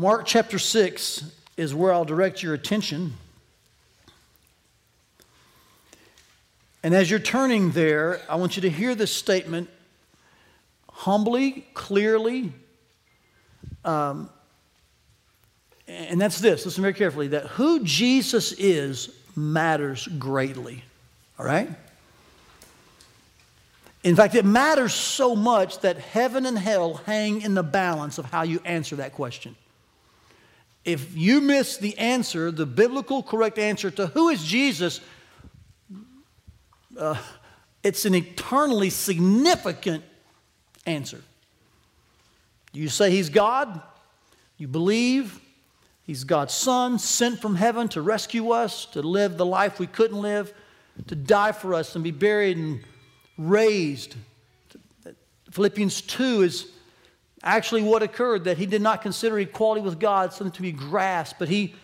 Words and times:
Mark 0.00 0.24
chapter 0.24 0.58
6 0.58 1.24
is 1.58 1.74
where 1.74 1.92
I'll 1.92 2.06
direct 2.06 2.42
your 2.42 2.54
attention. 2.54 3.12
And 6.82 6.94
as 6.94 7.10
you're 7.10 7.18
turning 7.18 7.72
there, 7.72 8.22
I 8.26 8.36
want 8.36 8.56
you 8.56 8.62
to 8.62 8.70
hear 8.70 8.94
this 8.94 9.12
statement 9.12 9.68
humbly, 10.90 11.66
clearly. 11.74 12.50
Um, 13.84 14.30
and 15.86 16.18
that's 16.18 16.40
this 16.40 16.64
listen 16.64 16.80
very 16.80 16.94
carefully 16.94 17.28
that 17.28 17.48
who 17.48 17.84
Jesus 17.84 18.52
is 18.52 19.10
matters 19.36 20.08
greatly. 20.18 20.82
All 21.38 21.44
right? 21.44 21.68
In 24.02 24.16
fact, 24.16 24.34
it 24.34 24.46
matters 24.46 24.94
so 24.94 25.36
much 25.36 25.80
that 25.80 25.98
heaven 25.98 26.46
and 26.46 26.58
hell 26.58 26.94
hang 27.04 27.42
in 27.42 27.52
the 27.52 27.62
balance 27.62 28.16
of 28.16 28.24
how 28.24 28.44
you 28.44 28.62
answer 28.64 28.96
that 28.96 29.12
question. 29.12 29.56
If 30.84 31.16
you 31.16 31.40
miss 31.40 31.76
the 31.76 31.96
answer, 31.98 32.50
the 32.50 32.66
biblical 32.66 33.22
correct 33.22 33.58
answer 33.58 33.90
to 33.90 34.06
who 34.08 34.30
is 34.30 34.42
Jesus, 34.42 35.00
uh, 36.98 37.16
it's 37.82 38.04
an 38.04 38.14
eternally 38.14 38.90
significant 38.90 40.04
answer. 40.86 41.22
You 42.72 42.88
say 42.88 43.10
he's 43.10 43.28
God, 43.28 43.80
you 44.56 44.68
believe 44.68 45.40
he's 46.04 46.24
God's 46.24 46.54
son, 46.54 46.98
sent 46.98 47.40
from 47.40 47.56
heaven 47.56 47.88
to 47.88 48.02
rescue 48.02 48.50
us, 48.50 48.86
to 48.86 49.02
live 49.02 49.36
the 49.36 49.46
life 49.46 49.78
we 49.78 49.86
couldn't 49.86 50.20
live, 50.20 50.52
to 51.08 51.14
die 51.14 51.52
for 51.52 51.74
us 51.74 51.94
and 51.94 52.04
be 52.04 52.10
buried 52.10 52.56
and 52.56 52.80
raised. 53.36 54.16
Philippians 55.50 56.02
2 56.02 56.42
is 56.42 56.66
actually 57.42 57.82
what 57.82 58.02
occurred 58.02 58.44
that 58.44 58.58
he 58.58 58.66
did 58.66 58.82
not 58.82 59.02
consider 59.02 59.38
equality 59.38 59.80
with 59.80 59.98
God 59.98 60.32
something 60.32 60.52
to 60.52 60.62
be 60.62 60.72
grasped, 60.72 61.38
but 61.38 61.48
he 61.48 61.74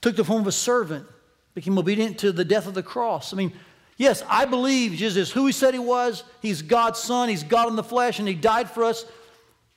took 0.00 0.16
the 0.16 0.24
form 0.24 0.40
of 0.40 0.46
a 0.46 0.52
servant, 0.52 1.06
became 1.54 1.78
obedient 1.78 2.18
to 2.18 2.32
the 2.32 2.44
death 2.44 2.66
of 2.66 2.74
the 2.74 2.82
cross. 2.82 3.32
I 3.32 3.36
mean, 3.36 3.52
yes, 3.96 4.24
I 4.28 4.44
believe 4.44 4.92
Jesus 4.92 5.30
who 5.30 5.46
he 5.46 5.52
said 5.52 5.74
he 5.74 5.80
was. 5.80 6.24
He's 6.42 6.62
God's 6.62 6.98
son, 6.98 7.28
he's 7.28 7.44
God 7.44 7.68
in 7.68 7.76
the 7.76 7.84
flesh, 7.84 8.18
and 8.18 8.26
he 8.26 8.34
died 8.34 8.70
for 8.70 8.84
us. 8.84 9.04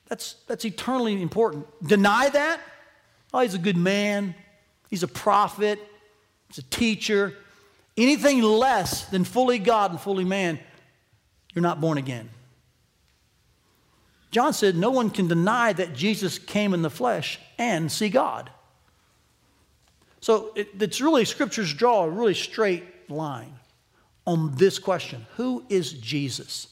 That's, 0.08 0.36
that's 0.46 0.64
eternally 0.64 1.20
important. 1.20 1.66
Deny 1.86 2.28
that? 2.30 2.60
Oh, 3.32 3.40
he's 3.40 3.54
a 3.54 3.58
good 3.58 3.76
man, 3.76 4.34
he's 4.88 5.02
a 5.02 5.08
prophet, 5.08 5.78
he's 6.48 6.58
a 6.58 6.62
teacher. 6.62 7.34
Anything 7.96 8.42
less 8.42 9.06
than 9.06 9.24
fully 9.24 9.58
God 9.58 9.90
and 9.90 10.00
fully 10.00 10.24
man, 10.24 10.58
you're 11.54 11.62
not 11.62 11.80
born 11.80 11.98
again. 11.98 12.30
John 14.30 14.52
said, 14.52 14.76
No 14.76 14.90
one 14.90 15.10
can 15.10 15.28
deny 15.28 15.72
that 15.72 15.94
Jesus 15.94 16.38
came 16.38 16.74
in 16.74 16.82
the 16.82 16.90
flesh 16.90 17.38
and 17.58 17.90
see 17.90 18.08
God. 18.08 18.50
So 20.20 20.52
it, 20.54 20.68
it's 20.80 21.00
really, 21.00 21.24
scriptures 21.24 21.72
draw 21.72 22.04
a 22.04 22.10
really 22.10 22.34
straight 22.34 22.84
line 23.10 23.54
on 24.26 24.54
this 24.56 24.78
question 24.78 25.26
Who 25.36 25.64
is 25.68 25.92
Jesus? 25.92 26.68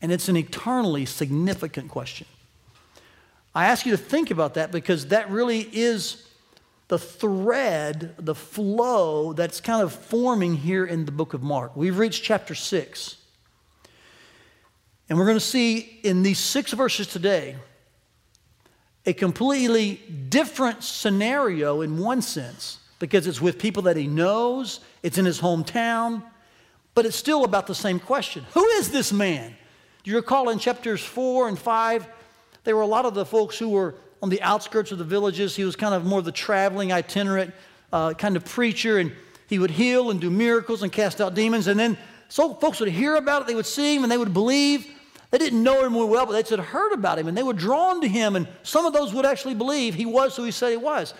And 0.00 0.10
it's 0.10 0.28
an 0.28 0.36
eternally 0.36 1.06
significant 1.06 1.88
question. 1.88 2.26
I 3.54 3.66
ask 3.66 3.86
you 3.86 3.92
to 3.92 3.98
think 3.98 4.30
about 4.30 4.54
that 4.54 4.72
because 4.72 5.08
that 5.08 5.30
really 5.30 5.68
is 5.72 6.26
the 6.88 6.98
thread, 6.98 8.14
the 8.18 8.34
flow 8.34 9.32
that's 9.32 9.60
kind 9.60 9.80
of 9.80 9.92
forming 9.92 10.56
here 10.56 10.84
in 10.84 11.04
the 11.04 11.12
book 11.12 11.34
of 11.34 11.42
Mark. 11.42 11.76
We've 11.76 11.96
reached 11.96 12.24
chapter 12.24 12.54
6. 12.54 13.16
And 15.08 15.18
we're 15.18 15.26
going 15.26 15.36
to 15.36 15.44
see 15.44 16.00
in 16.02 16.22
these 16.22 16.38
six 16.38 16.72
verses 16.72 17.06
today 17.06 17.56
a 19.04 19.12
completely 19.12 20.00
different 20.28 20.82
scenario 20.82 21.80
in 21.80 21.98
one 21.98 22.22
sense 22.22 22.78
because 22.98 23.26
it's 23.26 23.40
with 23.40 23.58
people 23.58 23.82
that 23.82 23.96
he 23.96 24.06
knows, 24.06 24.80
it's 25.02 25.18
in 25.18 25.24
his 25.24 25.40
hometown, 25.40 26.22
but 26.94 27.04
it's 27.04 27.16
still 27.16 27.44
about 27.44 27.66
the 27.66 27.74
same 27.74 27.98
question 27.98 28.44
Who 28.54 28.64
is 28.64 28.90
this 28.90 29.12
man? 29.12 29.54
Do 30.04 30.10
you 30.10 30.16
recall 30.16 30.48
in 30.48 30.58
chapters 30.58 31.02
4 31.02 31.48
and 31.48 31.58
5? 31.58 32.08
There 32.64 32.76
were 32.76 32.82
a 32.82 32.86
lot 32.86 33.04
of 33.04 33.14
the 33.14 33.24
folks 33.24 33.58
who 33.58 33.70
were 33.70 33.94
on 34.22 34.28
the 34.28 34.40
outskirts 34.42 34.92
of 34.92 34.98
the 34.98 35.04
villages. 35.04 35.56
He 35.56 35.64
was 35.64 35.76
kind 35.76 35.94
of 35.94 36.04
more 36.04 36.22
the 36.22 36.32
traveling, 36.32 36.92
itinerant 36.92 37.52
uh, 37.92 38.14
kind 38.14 38.36
of 38.36 38.44
preacher, 38.44 38.98
and 38.98 39.12
he 39.48 39.58
would 39.58 39.70
heal 39.70 40.10
and 40.10 40.20
do 40.20 40.30
miracles 40.30 40.82
and 40.82 40.92
cast 40.92 41.20
out 41.20 41.34
demons. 41.34 41.66
And 41.66 41.78
then 41.78 41.98
so 42.28 42.54
folks 42.54 42.80
would 42.80 42.88
hear 42.88 43.16
about 43.16 43.42
it, 43.42 43.48
they 43.48 43.54
would 43.54 43.66
see 43.66 43.94
him, 43.94 44.04
and 44.04 44.10
they 44.10 44.16
would 44.16 44.32
believe. 44.32 44.86
They 45.32 45.38
didn't 45.38 45.62
know 45.62 45.82
him 45.82 45.94
well, 45.94 46.26
but 46.26 46.32
they 46.32 46.56
had 46.56 46.62
heard 46.62 46.92
about 46.92 47.18
him, 47.18 47.26
and 47.26 47.36
they 47.36 47.42
were 47.42 47.54
drawn 47.54 48.02
to 48.02 48.06
him, 48.06 48.36
and 48.36 48.46
some 48.62 48.84
of 48.84 48.92
those 48.92 49.14
would 49.14 49.24
actually 49.24 49.54
believe 49.54 49.94
he 49.94 50.04
was 50.04 50.36
who 50.36 50.44
he 50.44 50.50
said 50.50 50.70
he 50.70 50.76
was. 50.76 51.14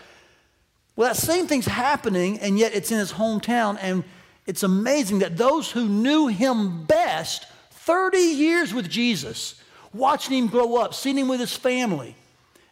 Well, 0.94 1.08
that 1.08 1.16
same 1.16 1.46
thing's 1.46 1.64
happening, 1.64 2.38
and 2.40 2.58
yet 2.58 2.74
it's 2.74 2.92
in 2.92 2.98
his 2.98 3.10
hometown, 3.10 3.78
and 3.80 4.04
it's 4.46 4.62
amazing 4.62 5.20
that 5.20 5.38
those 5.38 5.70
who 5.70 5.88
knew 5.88 6.26
him 6.26 6.84
best, 6.84 7.46
30 7.70 8.18
years 8.18 8.74
with 8.74 8.90
Jesus, 8.90 9.54
watching 9.94 10.36
him 10.36 10.46
grow 10.46 10.76
up, 10.76 10.92
seeing 10.92 11.16
him 11.16 11.28
with 11.28 11.40
his 11.40 11.56
family, 11.56 12.14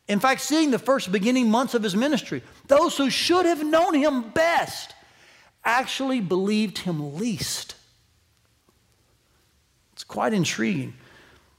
in 0.09 0.21
fact, 0.21 0.43
seeing 0.43 0.71
the 0.71 0.79
first 0.79 1.11
beginning 1.11 1.51
months 1.51 1.73
of 1.73 1.83
his 1.83 1.97
ministry, 1.97 2.43
those 2.67 2.99
who 2.99 3.09
should 3.09 3.47
have 3.47 3.65
known 3.65 3.95
him 3.95 4.29
best 4.31 4.93
actually 5.65 6.21
believed 6.21 6.79
him 6.79 7.17
least. 7.17 7.77
It's 9.95 10.05
quite 10.05 10.35
intriguing. 10.35 10.93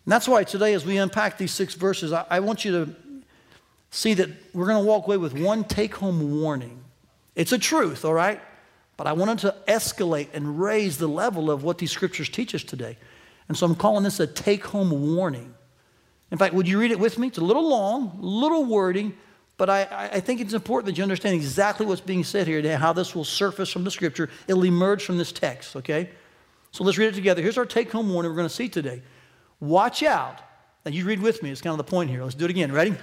And 0.05 0.11
that's 0.11 0.27
why 0.27 0.43
today, 0.43 0.73
as 0.73 0.85
we 0.85 0.97
unpack 0.97 1.37
these 1.37 1.51
six 1.51 1.75
verses, 1.75 2.11
I, 2.11 2.25
I 2.29 2.39
want 2.39 2.65
you 2.65 2.71
to 2.71 2.95
see 3.91 4.13
that 4.15 4.29
we're 4.53 4.65
going 4.65 4.81
to 4.81 4.87
walk 4.87 5.05
away 5.05 5.17
with 5.17 5.37
one 5.37 5.63
take 5.63 5.95
home 5.95 6.41
warning. 6.41 6.83
It's 7.35 7.51
a 7.51 7.57
truth, 7.57 8.03
all 8.03 8.13
right? 8.13 8.41
But 8.97 9.07
I 9.07 9.13
wanted 9.13 9.39
to 9.39 9.55
escalate 9.67 10.29
and 10.33 10.59
raise 10.59 10.97
the 10.97 11.07
level 11.07 11.51
of 11.51 11.63
what 11.63 11.77
these 11.77 11.91
scriptures 11.91 12.29
teach 12.29 12.55
us 12.55 12.63
today. 12.63 12.97
And 13.47 13.57
so 13.57 13.65
I'm 13.65 13.75
calling 13.75 14.03
this 14.03 14.19
a 14.19 14.27
take 14.27 14.65
home 14.65 15.15
warning. 15.15 15.53
In 16.31 16.37
fact, 16.37 16.53
would 16.53 16.67
you 16.67 16.79
read 16.79 16.91
it 16.91 16.99
with 16.99 17.19
me? 17.19 17.27
It's 17.27 17.37
a 17.37 17.43
little 17.43 17.67
long, 17.67 18.17
little 18.21 18.63
wording, 18.63 19.13
but 19.57 19.69
I, 19.69 20.09
I 20.13 20.19
think 20.21 20.39
it's 20.39 20.53
important 20.53 20.85
that 20.87 20.97
you 20.97 21.03
understand 21.03 21.35
exactly 21.35 21.85
what's 21.85 22.01
being 22.01 22.23
said 22.23 22.47
here 22.47 22.59
and 22.59 22.67
how 22.81 22.93
this 22.93 23.13
will 23.13 23.25
surface 23.25 23.69
from 23.69 23.83
the 23.83 23.91
scripture. 23.91 24.29
It'll 24.47 24.63
emerge 24.63 25.03
from 25.03 25.17
this 25.17 25.31
text, 25.31 25.75
okay? 25.75 26.09
So 26.71 26.83
let's 26.83 26.97
read 26.97 27.07
it 27.07 27.15
together. 27.15 27.41
Here's 27.41 27.57
our 27.57 27.65
take 27.65 27.91
home 27.91 28.11
warning 28.11 28.31
we're 28.31 28.37
going 28.37 28.47
to 28.47 28.53
see 28.53 28.69
today. 28.69 29.01
Watch 29.61 30.03
out. 30.03 30.41
Now, 30.85 30.91
you 30.91 31.05
read 31.05 31.21
with 31.21 31.41
me. 31.41 31.51
It's 31.51 31.61
kind 31.61 31.79
of 31.79 31.85
the 31.85 31.89
point 31.89 32.09
here. 32.09 32.23
Let's 32.23 32.35
do 32.35 32.45
it 32.45 32.51
again. 32.51 32.73
Ready? 32.73 32.95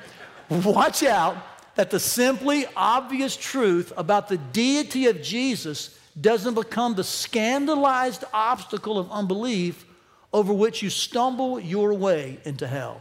Watch 0.51 1.03
out 1.05 1.37
that 1.77 1.91
the 1.91 2.01
simply 2.01 2.67
obvious 2.77 3.37
truth 3.37 3.93
about 3.97 4.29
the 4.29 4.37
deity 4.37 5.07
of 5.07 5.23
Jesus 5.23 5.99
doesn't 6.21 6.55
become 6.55 6.95
the 6.95 7.05
scandalized 7.05 8.25
obstacle 8.33 8.99
of 8.99 9.11
unbelief 9.13 9.87
over 10.33 10.53
which 10.53 10.83
you 10.83 10.91
stumble 10.91 11.61
your 11.61 11.95
way 11.95 12.41
into 12.45 12.67
hell. 12.67 13.01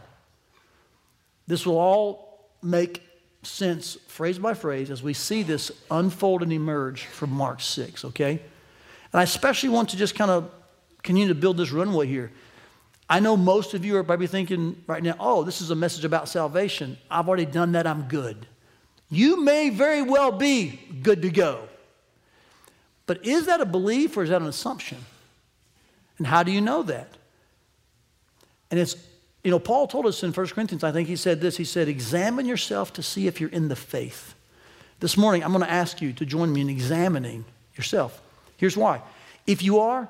This 1.48 1.66
will 1.66 1.78
all 1.78 2.50
make 2.62 3.02
sense 3.42 3.96
phrase 4.06 4.38
by 4.38 4.54
phrase 4.54 4.90
as 4.90 5.02
we 5.02 5.14
see 5.14 5.42
this 5.42 5.72
unfold 5.90 6.42
and 6.42 6.52
emerge 6.52 7.06
from 7.06 7.30
Mark 7.30 7.60
6, 7.60 8.04
okay? 8.04 8.40
And 9.12 9.20
I 9.20 9.22
especially 9.22 9.70
want 9.70 9.88
to 9.90 9.96
just 9.96 10.14
kind 10.14 10.30
of 10.30 10.50
continue 11.02 11.28
to 11.28 11.34
build 11.34 11.56
this 11.56 11.72
runway 11.72 12.06
here. 12.06 12.30
I 13.08 13.20
know 13.20 13.36
most 13.36 13.72
of 13.74 13.84
you 13.84 13.96
are 13.96 14.04
probably 14.04 14.26
thinking 14.26 14.82
right 14.86 15.02
now, 15.02 15.14
oh, 15.18 15.42
this 15.42 15.60
is 15.60 15.70
a 15.70 15.74
message 15.74 16.04
about 16.04 16.28
salvation. 16.28 16.98
I've 17.10 17.26
already 17.26 17.46
done 17.46 17.72
that, 17.72 17.86
I'm 17.86 18.02
good. 18.02 18.46
You 19.10 19.42
may 19.42 19.70
very 19.70 20.02
well 20.02 20.32
be 20.32 20.78
good 21.02 21.22
to 21.22 21.30
go. 21.30 21.68
But 23.06 23.24
is 23.24 23.46
that 23.46 23.62
a 23.62 23.66
belief 23.66 24.16
or 24.16 24.22
is 24.22 24.28
that 24.28 24.42
an 24.42 24.48
assumption? 24.48 24.98
And 26.18 26.26
how 26.26 26.42
do 26.42 26.52
you 26.52 26.60
know 26.60 26.82
that? 26.82 27.08
And 28.70 28.78
it's, 28.78 28.96
you 29.42 29.50
know, 29.50 29.58
Paul 29.58 29.86
told 29.86 30.04
us 30.04 30.22
in 30.22 30.32
1 30.32 30.46
Corinthians, 30.48 30.84
I 30.84 30.92
think 30.92 31.08
he 31.08 31.16
said 31.16 31.40
this. 31.40 31.56
He 31.56 31.64
said, 31.64 31.88
examine 31.88 32.44
yourself 32.44 32.92
to 32.94 33.02
see 33.02 33.26
if 33.26 33.40
you're 33.40 33.48
in 33.48 33.68
the 33.68 33.76
faith. 33.76 34.34
This 35.00 35.16
morning, 35.16 35.42
I'm 35.42 35.52
going 35.52 35.64
to 35.64 35.70
ask 35.70 36.02
you 36.02 36.12
to 36.12 36.26
join 36.26 36.52
me 36.52 36.60
in 36.60 36.68
examining 36.68 37.46
yourself. 37.76 38.20
Here's 38.58 38.76
why. 38.76 39.00
If 39.46 39.62
you 39.62 39.78
are, 39.78 40.08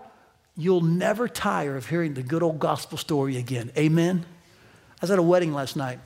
you'll 0.59 0.83
never 0.83 1.29
tire 1.29 1.77
of 1.77 1.87
hearing 1.87 2.15
the 2.15 2.23
good 2.23 2.43
old 2.43 2.59
gospel 2.59 2.99
story 2.99 3.37
again. 3.37 3.71
Amen? 3.79 4.27
I 4.91 4.99
was 5.01 5.11
at 5.13 5.19
a 5.19 5.23
wedding 5.23 5.55
last 5.55 5.77
night, 5.77 6.01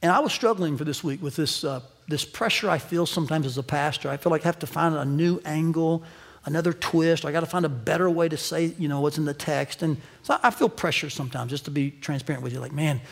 and 0.00 0.10
I 0.10 0.20
was 0.20 0.32
struggling 0.32 0.78
for 0.78 0.84
this 0.84 1.04
week 1.04 1.22
with 1.22 1.36
this, 1.36 1.62
uh, 1.62 1.82
this 2.08 2.24
pressure 2.24 2.70
I 2.70 2.78
feel 2.78 3.04
sometimes 3.04 3.44
as 3.44 3.58
a 3.58 3.62
pastor. 3.62 4.08
I 4.08 4.16
feel 4.16 4.32
like 4.32 4.40
I 4.40 4.48
have 4.48 4.60
to 4.60 4.66
find 4.66 4.94
a 4.94 5.04
new 5.04 5.42
angle, 5.44 6.02
another 6.46 6.72
twist. 6.72 7.26
I 7.26 7.32
got 7.32 7.40
to 7.40 7.46
find 7.46 7.66
a 7.66 7.68
better 7.68 8.08
way 8.08 8.30
to 8.30 8.38
say, 8.38 8.74
you 8.78 8.88
know, 8.88 9.02
what's 9.02 9.18
in 9.18 9.26
the 9.26 9.34
text. 9.34 9.82
And 9.82 9.98
so 10.22 10.38
I 10.42 10.50
feel 10.50 10.70
pressure 10.70 11.10
sometimes, 11.10 11.50
just 11.50 11.66
to 11.66 11.70
be 11.70 11.90
transparent 11.90 12.42
with 12.42 12.54
you. 12.54 12.60
Like, 12.60 12.72
man, 12.72 13.02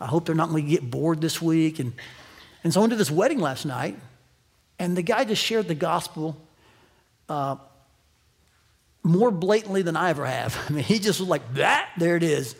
I 0.00 0.06
hope 0.06 0.26
they're 0.26 0.34
not 0.34 0.48
going 0.48 0.64
to 0.64 0.70
get 0.70 0.90
bored 0.90 1.20
this 1.20 1.40
week. 1.40 1.78
And, 1.78 1.92
and 2.64 2.72
so 2.72 2.80
I 2.80 2.82
went 2.82 2.90
to 2.90 2.96
this 2.96 3.10
wedding 3.10 3.38
last 3.38 3.64
night, 3.64 3.96
and 4.80 4.96
the 4.96 5.02
guy 5.02 5.24
just 5.24 5.42
shared 5.42 5.68
the 5.68 5.76
gospel. 5.76 6.36
Uh, 7.28 7.56
more 9.04 9.30
blatantly 9.30 9.82
than 9.82 9.96
I 9.96 10.10
ever 10.10 10.26
have. 10.26 10.58
I 10.68 10.72
mean, 10.72 10.82
he 10.82 10.98
just 10.98 11.20
was 11.20 11.28
like, 11.28 11.54
that, 11.54 11.90
there 11.98 12.16
it 12.16 12.24
is. 12.24 12.56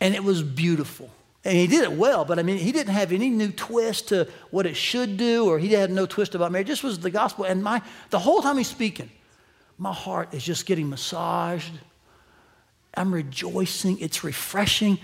And 0.00 0.14
it 0.14 0.22
was 0.22 0.42
beautiful. 0.42 1.10
And 1.42 1.56
he 1.56 1.66
did 1.66 1.82
it 1.84 1.92
well, 1.92 2.26
but 2.26 2.38
I 2.38 2.42
mean, 2.42 2.58
he 2.58 2.70
didn't 2.70 2.92
have 2.92 3.12
any 3.12 3.30
new 3.30 3.50
twist 3.50 4.08
to 4.08 4.28
what 4.50 4.66
it 4.66 4.76
should 4.76 5.16
do, 5.16 5.46
or 5.46 5.58
he 5.58 5.72
had 5.72 5.90
no 5.90 6.04
twist 6.04 6.34
about 6.34 6.52
marriage. 6.52 6.68
This 6.68 6.82
was 6.82 6.98
the 6.98 7.10
gospel. 7.10 7.44
And 7.46 7.64
my, 7.64 7.80
the 8.10 8.18
whole 8.18 8.42
time 8.42 8.58
he's 8.58 8.68
speaking, 8.68 9.10
my 9.78 9.92
heart 9.92 10.34
is 10.34 10.44
just 10.44 10.66
getting 10.66 10.90
massaged. 10.90 11.72
I'm 12.94 13.12
rejoicing. 13.14 13.98
It's 14.00 14.22
refreshing. 14.22 14.98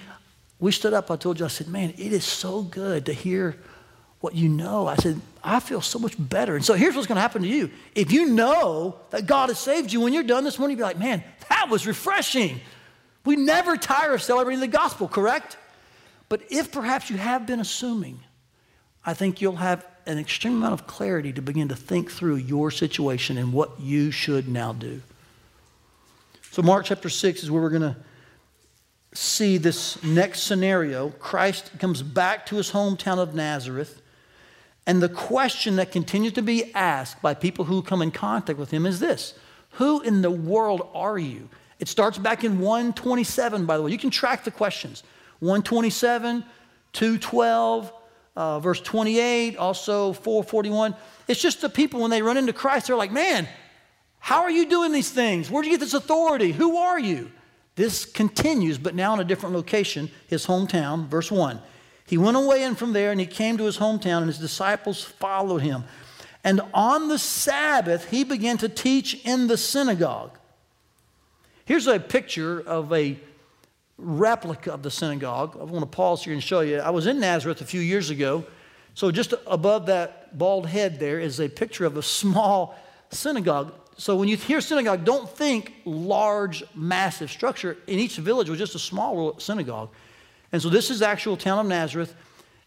We 0.61 0.73
stood 0.73 0.93
up. 0.93 1.11
I 1.11 1.17
told 1.17 1.38
you, 1.38 1.46
I 1.46 1.49
said, 1.49 1.69
man, 1.69 1.94
it 1.96 2.12
is 2.12 2.25
so 2.25 2.62
good 2.62 3.06
to 3.06 3.14
hear 3.14 3.56
what 4.21 4.35
you 4.35 4.49
know. 4.49 4.87
I 4.87 4.97
said, 4.97 5.21
I 5.43 5.61
feel 5.61 5.81
so 5.81 5.99
much 5.99 6.15
better. 6.19 6.57
And 6.57 6.65
so 6.65 6.75
here's 6.75 6.95
what's 6.95 7.07
going 7.07 7.17
to 7.17 7.23
happen 7.23 7.43
to 7.43 7.49
you. 7.49 7.71
If 7.95 8.11
you 8.11 8.27
know 8.27 8.97
that 9.11 9.27
God 9.27 9.49
has 9.49 9.59
saved 9.59 9.93
you, 9.93 10.01
when 10.01 10.13
you're 10.13 10.23
done 10.23 10.45
this 10.45 10.59
morning, 10.59 10.77
you'll 10.77 10.89
be 10.89 10.95
like, 10.95 10.99
man, 10.99 11.23
that 11.49 11.69
was 11.71 11.87
refreshing. 11.87 12.61
We 13.25 13.37
never 13.37 13.77
tire 13.77 14.15
of 14.15 14.23
celebrating 14.23 14.61
the 14.61 14.69
gospel, 14.69 15.09
correct? 15.09 15.57
But 16.29 16.43
if 16.51 16.73
perhaps 16.73 17.11
you 17.11 17.17
have 17.17 17.47
been 17.47 17.61
assuming, 17.61 18.21
I 19.05 19.15
think 19.15 19.41
you'll 19.41 19.57
have 19.57 19.87
an 20.07 20.19
extreme 20.19 20.55
amount 20.55 20.75
of 20.75 20.87
clarity 20.87 21.33
to 21.33 21.43
begin 21.43 21.69
to 21.69 21.77
think 21.77 22.11
through 22.11 22.37
your 22.37 22.71
situation 22.71 23.39
and 23.39 23.53
what 23.53 23.81
you 23.81 24.11
should 24.11 24.49
now 24.49 24.73
do. 24.73 25.03
So, 26.51 26.62
Mark 26.62 26.87
chapter 26.87 27.09
6 27.09 27.43
is 27.43 27.51
where 27.51 27.61
we're 27.61 27.71
going 27.71 27.83
to 27.83 27.97
see 29.12 29.59
this 29.59 30.03
next 30.03 30.43
scenario. 30.43 31.11
Christ 31.11 31.71
comes 31.79 32.03
back 32.03 32.47
to 32.47 32.57
his 32.57 32.71
hometown 32.71 33.19
of 33.19 33.35
Nazareth. 33.35 34.01
And 34.87 35.03
the 35.03 35.09
question 35.09 35.77
that 35.77 35.91
continues 35.91 36.33
to 36.35 36.43
be 36.43 36.73
asked 36.75 37.21
by 37.21 37.35
people 37.35 37.65
who 37.65 37.83
come 37.83 38.03
in 38.03 38.12
contact 38.12 38.59
with 38.59 38.71
him 38.71 38.87
is 38.87 39.00
this 39.00 39.35
Who 39.73 40.00
in 40.00 40.23
the 40.23 40.31
world 40.31 40.88
are 40.94 41.19
you? 41.19 41.49
It 41.79 41.88
starts 41.88 42.17
back 42.17 42.44
in 42.44 42.61
127, 42.61 43.67
by 43.67 43.77
the 43.77 43.83
way. 43.83 43.91
You 43.91 43.99
can 43.99 44.11
track 44.11 44.44
the 44.44 44.50
questions. 44.50 45.03
127, 45.41 46.43
212, 46.93 47.93
uh, 48.37 48.61
verse 48.61 48.81
28, 48.81 49.56
also 49.56 50.12
441. 50.15 50.94
It's 51.29 51.43
just 51.43 51.61
the 51.61 51.69
people, 51.69 52.00
when 52.00 52.11
they 52.11 52.23
run 52.23 52.38
into 52.38 52.55
Christ, 52.55 52.87
they're 52.87 52.97
like, 52.97 53.12
man, 53.12 53.47
how 54.19 54.43
are 54.43 54.50
you 54.50 54.67
doing 54.67 54.93
these 54.93 55.11
things? 55.11 55.50
Where'd 55.50 55.67
you 55.67 55.73
get 55.73 55.81
this 55.81 55.94
authority? 55.94 56.53
Who 56.53 56.79
are 56.79 56.99
you? 56.99 57.31
This 57.75 58.06
continues, 58.06 58.79
but 58.79 58.94
now 58.94 59.12
in 59.12 59.21
a 59.21 59.25
different 59.25 59.55
location, 59.55 60.11
his 60.29 60.47
hometown, 60.47 61.06
verse 61.06 61.31
1. 61.31 61.61
He 62.06 62.17
went 62.17 62.37
away 62.37 62.62
and 62.62 62.79
from 62.79 62.93
there 62.93 63.11
and 63.11 63.20
he 63.20 63.26
came 63.26 63.58
to 63.58 63.64
his 63.64 63.79
hometown, 63.79 64.19
and 64.19 64.26
his 64.26 64.38
disciples 64.38 65.03
followed 65.03 65.62
him. 65.62 65.85
And 66.44 66.61
on 66.73 67.08
the 67.08 67.19
Sabbath, 67.19 68.11
he 68.11 68.23
began 68.23 68.56
to 68.58 68.69
teach 68.69 69.14
in 69.26 69.49
the 69.49 69.56
synagogue. 69.56 70.38
Here's 71.64 71.88
a 71.88 71.99
picture 71.99 72.61
of 72.61 72.93
a 72.93 73.19
replica 73.99 74.73
of 74.73 74.85
the 74.85 74.91
synagogue. 74.91 75.56
I 75.61 75.64
want 75.64 75.81
to 75.81 75.87
pause 75.87 76.23
here 76.23 76.32
and 76.32 76.43
show 76.43 76.61
you. 76.61 76.79
I 76.79 76.91
was 76.91 77.06
in 77.06 77.19
Nazareth 77.19 77.61
a 77.61 77.64
few 77.64 77.81
years 77.81 78.11
ago. 78.11 78.44
So, 78.94 79.11
just 79.11 79.35
above 79.47 79.87
that 79.87 80.38
bald 80.38 80.67
head 80.67 81.00
there 81.00 81.19
is 81.19 81.41
a 81.41 81.49
picture 81.49 81.85
of 81.85 81.97
a 81.97 82.02
small 82.02 82.79
synagogue. 83.11 83.75
So, 83.99 84.17
when 84.17 84.29
you 84.29 84.37
hear 84.37 84.61
synagogue, 84.61 85.05
don't 85.05 85.29
think 85.29 85.75
large, 85.85 86.62
massive 86.75 87.31
structure. 87.31 87.76
In 87.87 87.99
each 87.99 88.17
village 88.17 88.49
was 88.49 88.59
just 88.59 88.75
a 88.75 88.79
small 88.79 89.38
synagogue. 89.41 89.91
And 90.53 90.63
so, 90.63 90.69
this 90.69 90.91
is 90.91 91.01
the 91.01 91.09
actual 91.09 91.37
town 91.37 91.59
of 91.59 91.67
Nazareth. 91.67 92.15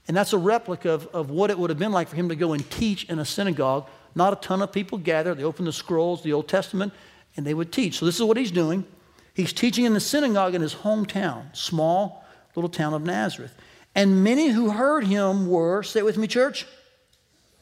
And 0.07 0.17
that's 0.17 0.33
a 0.33 0.37
replica 0.37 0.91
of, 0.91 1.07
of 1.07 1.29
what 1.29 1.51
it 1.51 1.59
would 1.59 1.69
have 1.69 1.77
been 1.77 1.91
like 1.91 2.07
for 2.07 2.15
him 2.15 2.29
to 2.29 2.35
go 2.35 2.53
and 2.53 2.69
teach 2.71 3.05
in 3.05 3.19
a 3.19 3.25
synagogue. 3.25 3.87
Not 4.15 4.33
a 4.33 4.35
ton 4.37 4.61
of 4.61 4.71
people 4.71 4.97
gather. 4.97 5.35
They 5.35 5.43
open 5.43 5.65
the 5.65 5.73
scrolls, 5.73 6.23
the 6.23 6.33
Old 6.33 6.47
Testament, 6.47 6.93
and 7.37 7.45
they 7.45 7.53
would 7.53 7.71
teach. 7.71 7.99
So, 7.99 8.05
this 8.05 8.15
is 8.15 8.23
what 8.23 8.37
he's 8.37 8.51
doing. 8.51 8.85
He's 9.33 9.53
teaching 9.53 9.85
in 9.85 9.93
the 9.93 9.99
synagogue 9.99 10.55
in 10.55 10.61
his 10.61 10.75
hometown, 10.75 11.55
small 11.55 12.25
little 12.55 12.69
town 12.69 12.93
of 12.93 13.03
Nazareth. 13.03 13.55
And 13.95 14.23
many 14.23 14.49
who 14.49 14.71
heard 14.71 15.05
him 15.05 15.49
were, 15.49 15.83
say 15.83 15.99
it 15.99 16.05
with 16.05 16.17
me, 16.17 16.27
church, 16.27 16.65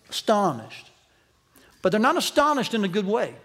astonished. 0.09 0.89
But 1.81 1.91
they're 1.91 2.01
not 2.01 2.17
astonished 2.17 2.73
in 2.73 2.83
a 2.83 2.87
good 2.87 3.05
way. 3.05 3.35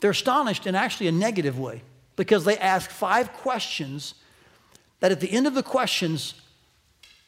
They're 0.00 0.10
astonished 0.10 0.66
in 0.66 0.74
actually 0.74 1.08
a 1.08 1.12
negative 1.12 1.58
way 1.58 1.82
because 2.16 2.44
they 2.44 2.58
ask 2.58 2.90
five 2.90 3.32
questions 3.32 4.14
that 5.00 5.12
at 5.12 5.20
the 5.20 5.30
end 5.30 5.46
of 5.46 5.54
the 5.54 5.62
questions, 5.62 6.34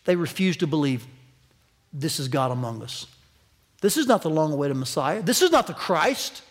they 0.05 0.17
refuse 0.17 0.57
to 0.59 0.67
believe 0.67 1.07
this 1.93 2.19
is 2.19 2.29
God 2.29 2.51
among 2.51 2.83
us. 2.83 3.07
This 3.81 3.97
is 3.97 4.07
not 4.07 4.23
the 4.23 4.31
long 4.31 4.53
awaited 4.53 4.77
Messiah. 4.77 5.23
This 5.23 5.43
is 5.43 5.51
not 5.51 5.67
the 5.67 5.75
Christ. 5.75 6.43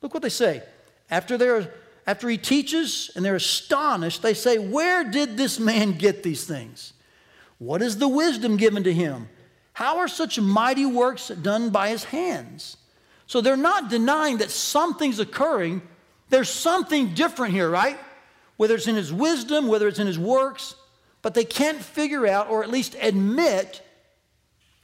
Look 0.00 0.14
what 0.14 0.22
they 0.22 0.28
say. 0.28 0.62
After 1.10 1.38
they're 1.38 1.72
after 2.06 2.28
he 2.28 2.36
teaches 2.36 3.10
and 3.14 3.24
they're 3.24 3.36
astonished, 3.36 4.22
they 4.22 4.34
say, 4.34 4.58
Where 4.58 5.04
did 5.04 5.36
this 5.36 5.60
man 5.60 5.92
get 5.92 6.22
these 6.22 6.44
things? 6.44 6.92
What 7.58 7.80
is 7.80 7.98
the 7.98 8.08
wisdom 8.08 8.56
given 8.56 8.82
to 8.84 8.92
him? 8.92 9.28
How 9.72 9.98
are 9.98 10.08
such 10.08 10.40
mighty 10.40 10.84
works 10.84 11.28
done 11.28 11.70
by 11.70 11.90
his 11.90 12.04
hands? 12.04 12.76
So 13.26 13.40
they're 13.40 13.56
not 13.56 13.88
denying 13.88 14.38
that 14.38 14.50
something's 14.50 15.20
occurring. 15.20 15.80
There's 16.28 16.50
something 16.50 17.14
different 17.14 17.54
here, 17.54 17.70
right? 17.70 17.98
Whether 18.62 18.76
it's 18.76 18.86
in 18.86 18.94
his 18.94 19.12
wisdom, 19.12 19.66
whether 19.66 19.88
it's 19.88 19.98
in 19.98 20.06
his 20.06 20.20
works, 20.20 20.76
but 21.20 21.34
they 21.34 21.44
can't 21.44 21.82
figure 21.82 22.28
out 22.28 22.48
or 22.48 22.62
at 22.62 22.70
least 22.70 22.94
admit 23.00 23.84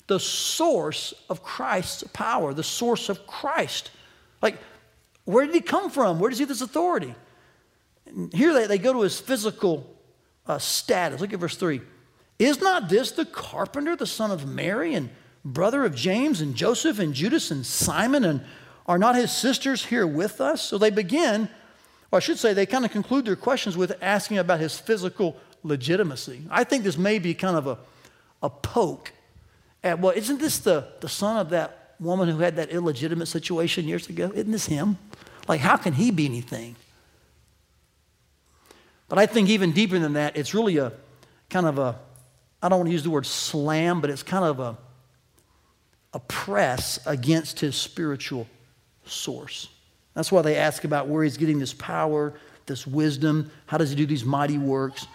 the 0.08 0.18
source 0.18 1.14
of 1.30 1.44
Christ's 1.44 2.02
power, 2.12 2.52
the 2.52 2.64
source 2.64 3.08
of 3.08 3.24
Christ. 3.24 3.92
Like, 4.42 4.58
where 5.26 5.46
did 5.46 5.54
he 5.54 5.60
come 5.60 5.90
from? 5.90 6.18
Where 6.18 6.28
does 6.28 6.40
he 6.40 6.42
have 6.42 6.48
this 6.48 6.60
authority? 6.60 7.14
And 8.04 8.34
here 8.34 8.52
they, 8.52 8.66
they 8.66 8.78
go 8.78 8.92
to 8.92 9.02
his 9.02 9.20
physical 9.20 9.88
uh, 10.44 10.58
status. 10.58 11.20
Look 11.20 11.32
at 11.32 11.38
verse 11.38 11.56
3. 11.56 11.80
Is 12.40 12.60
not 12.60 12.88
this 12.88 13.12
the 13.12 13.26
carpenter, 13.26 13.94
the 13.94 14.08
son 14.08 14.32
of 14.32 14.44
Mary, 14.44 14.94
and 14.94 15.08
brother 15.44 15.84
of 15.84 15.94
James 15.94 16.40
and 16.40 16.56
Joseph 16.56 16.98
and 16.98 17.14
Judas 17.14 17.52
and 17.52 17.64
Simon? 17.64 18.24
And 18.24 18.44
are 18.86 18.98
not 18.98 19.14
his 19.14 19.30
sisters 19.30 19.84
here 19.84 20.04
with 20.04 20.40
us? 20.40 20.62
So 20.62 20.78
they 20.78 20.90
begin, 20.90 21.48
or 22.10 22.16
I 22.16 22.20
should 22.20 22.38
say, 22.38 22.54
they 22.54 22.66
kind 22.66 22.84
of 22.84 22.90
conclude 22.90 23.24
their 23.24 23.36
questions 23.36 23.76
with 23.76 23.92
asking 24.00 24.38
about 24.38 24.60
his 24.60 24.78
physical 24.78 25.36
legitimacy. 25.62 26.42
I 26.50 26.64
think 26.64 26.84
this 26.84 26.96
may 26.96 27.18
be 27.18 27.34
kind 27.34 27.56
of 27.56 27.66
a, 27.66 27.78
a 28.42 28.48
poke 28.50 29.12
at, 29.82 30.00
well, 30.00 30.12
isn't 30.16 30.40
this 30.40 30.58
the, 30.58 30.88
the 31.00 31.08
son 31.08 31.36
of 31.36 31.50
that 31.50 31.94
woman 32.00 32.28
who 32.28 32.38
had 32.38 32.56
that 32.56 32.70
illegitimate 32.70 33.28
situation 33.28 33.86
years 33.86 34.08
ago? 34.08 34.30
Isn't 34.34 34.52
this 34.52 34.66
him? 34.66 34.98
Like, 35.46 35.60
how 35.60 35.76
can 35.76 35.92
he 35.92 36.10
be 36.10 36.26
anything? 36.26 36.76
But 39.08 39.18
I 39.18 39.26
think 39.26 39.48
even 39.48 39.72
deeper 39.72 39.98
than 39.98 40.14
that, 40.14 40.36
it's 40.36 40.54
really 40.54 40.76
a 40.78 40.92
kind 41.48 41.66
of 41.66 41.78
a, 41.78 41.98
I 42.62 42.68
don't 42.68 42.78
want 42.78 42.88
to 42.88 42.92
use 42.92 43.04
the 43.04 43.10
word 43.10 43.26
slam, 43.26 44.00
but 44.00 44.10
it's 44.10 44.22
kind 44.22 44.44
of 44.44 44.60
a, 44.60 44.76
a 46.12 46.20
press 46.20 46.98
against 47.06 47.60
his 47.60 47.76
spiritual 47.76 48.46
source. 49.04 49.68
That's 50.18 50.32
why 50.32 50.42
they 50.42 50.56
ask 50.56 50.82
about 50.82 51.06
where 51.06 51.22
he's 51.22 51.36
getting 51.36 51.60
this 51.60 51.72
power, 51.72 52.34
this 52.66 52.84
wisdom. 52.84 53.52
How 53.66 53.78
does 53.78 53.90
he 53.90 53.94
do 53.94 54.04
these 54.04 54.24
mighty 54.24 54.58
works? 54.58 55.06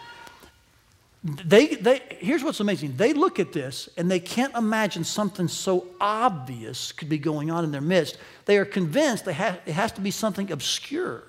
They, 1.26 1.76
they, 1.76 2.02
here's 2.20 2.42
what's 2.42 2.62
amazing. 2.62 2.96
They 2.96 3.12
look 3.12 3.38
at 3.38 3.52
this 3.52 3.90
and 3.98 4.10
they 4.10 4.22
can't 4.22 4.56
imagine 4.56 5.04
something 5.04 5.50
so 5.50 5.88
obvious 6.00 6.94
could 6.94 7.10
be 7.10 7.18
going 7.18 7.52
on 7.52 7.66
in 7.66 7.72
their 7.72 7.82
midst. 7.82 8.18
They 8.46 8.58
are 8.58 8.64
convinced 8.64 9.26
they 9.26 9.34
have, 9.34 9.60
it 9.66 9.74
has 9.74 9.92
to 9.92 10.02
be 10.02 10.10
something 10.10 10.50
obscure. 10.54 11.26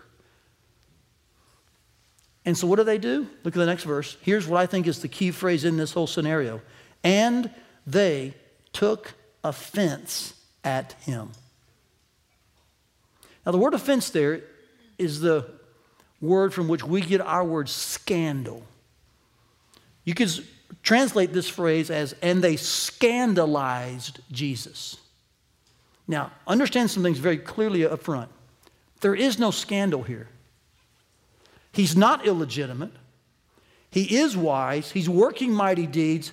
And 2.45 2.57
so, 2.57 2.69
what 2.69 2.77
do 2.77 2.85
they 2.85 2.99
do? 2.99 3.27
Look 3.43 3.57
at 3.57 3.59
the 3.59 3.67
next 3.67 3.83
verse. 3.83 4.17
Here's 4.23 4.47
what 4.47 4.61
I 4.61 4.67
think 4.67 4.87
is 4.87 5.01
the 5.01 5.09
key 5.09 5.33
phrase 5.33 5.65
in 5.65 5.79
this 5.79 5.91
whole 5.91 6.07
scenario. 6.07 6.63
And 7.03 7.51
they 7.89 8.35
took 8.73 9.15
offense 9.43 10.35
at 10.63 10.93
him. 11.01 11.33
Now, 13.45 13.53
the 13.53 13.59
word 13.59 13.75
offense 13.75 14.11
there 14.11 14.41
is 14.99 15.21
the 15.21 15.47
word 16.21 16.55
from 16.55 16.69
which 16.69 16.85
we 16.85 17.01
get 17.01 17.21
our 17.21 17.45
word 17.45 17.69
scandal. 17.69 18.63
You 20.05 20.15
could 20.15 20.31
translate 20.83 21.33
this 21.33 21.49
phrase 21.49 21.91
as, 21.91 22.15
and 22.23 22.43
they 22.43 22.57
scandalized 22.57 24.21
Jesus. 24.31 24.97
Now, 26.07 26.31
understand 26.47 26.91
some 26.91 27.03
things 27.03 27.19
very 27.19 27.39
clearly 27.39 27.85
up 27.85 28.03
front. 28.03 28.31
There 29.01 29.15
is 29.15 29.39
no 29.39 29.51
scandal 29.51 30.03
here. 30.03 30.29
He's 31.73 31.97
not 31.97 32.27
illegitimate. 32.27 32.93
He 33.91 34.17
is 34.17 34.37
wise. 34.37 34.91
He's 34.91 35.09
working 35.09 35.53
mighty 35.53 35.87
deeds. 35.87 36.33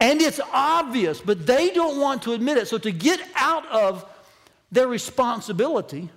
And 0.00 0.20
it's 0.20 0.40
obvious, 0.52 1.20
but 1.20 1.46
they 1.46 1.70
don't 1.70 2.00
want 2.00 2.22
to 2.22 2.32
admit 2.32 2.58
it. 2.58 2.68
So, 2.68 2.78
to 2.78 2.90
get 2.90 3.20
out 3.34 3.66
of 3.68 4.04
their 4.70 4.88
responsibility, 4.88 6.10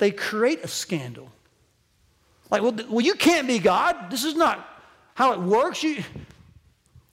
they 0.00 0.10
create 0.10 0.64
a 0.64 0.68
scandal. 0.68 1.30
Like, 2.50 2.62
well, 2.62 2.76
well 2.88 3.02
you 3.02 3.14
can't 3.14 3.46
be 3.46 3.58
God. 3.58 4.10
This 4.10 4.24
is 4.24 4.34
not 4.34 4.66
how 5.14 5.32
it 5.32 5.40
works. 5.40 5.82
You, 5.82 6.02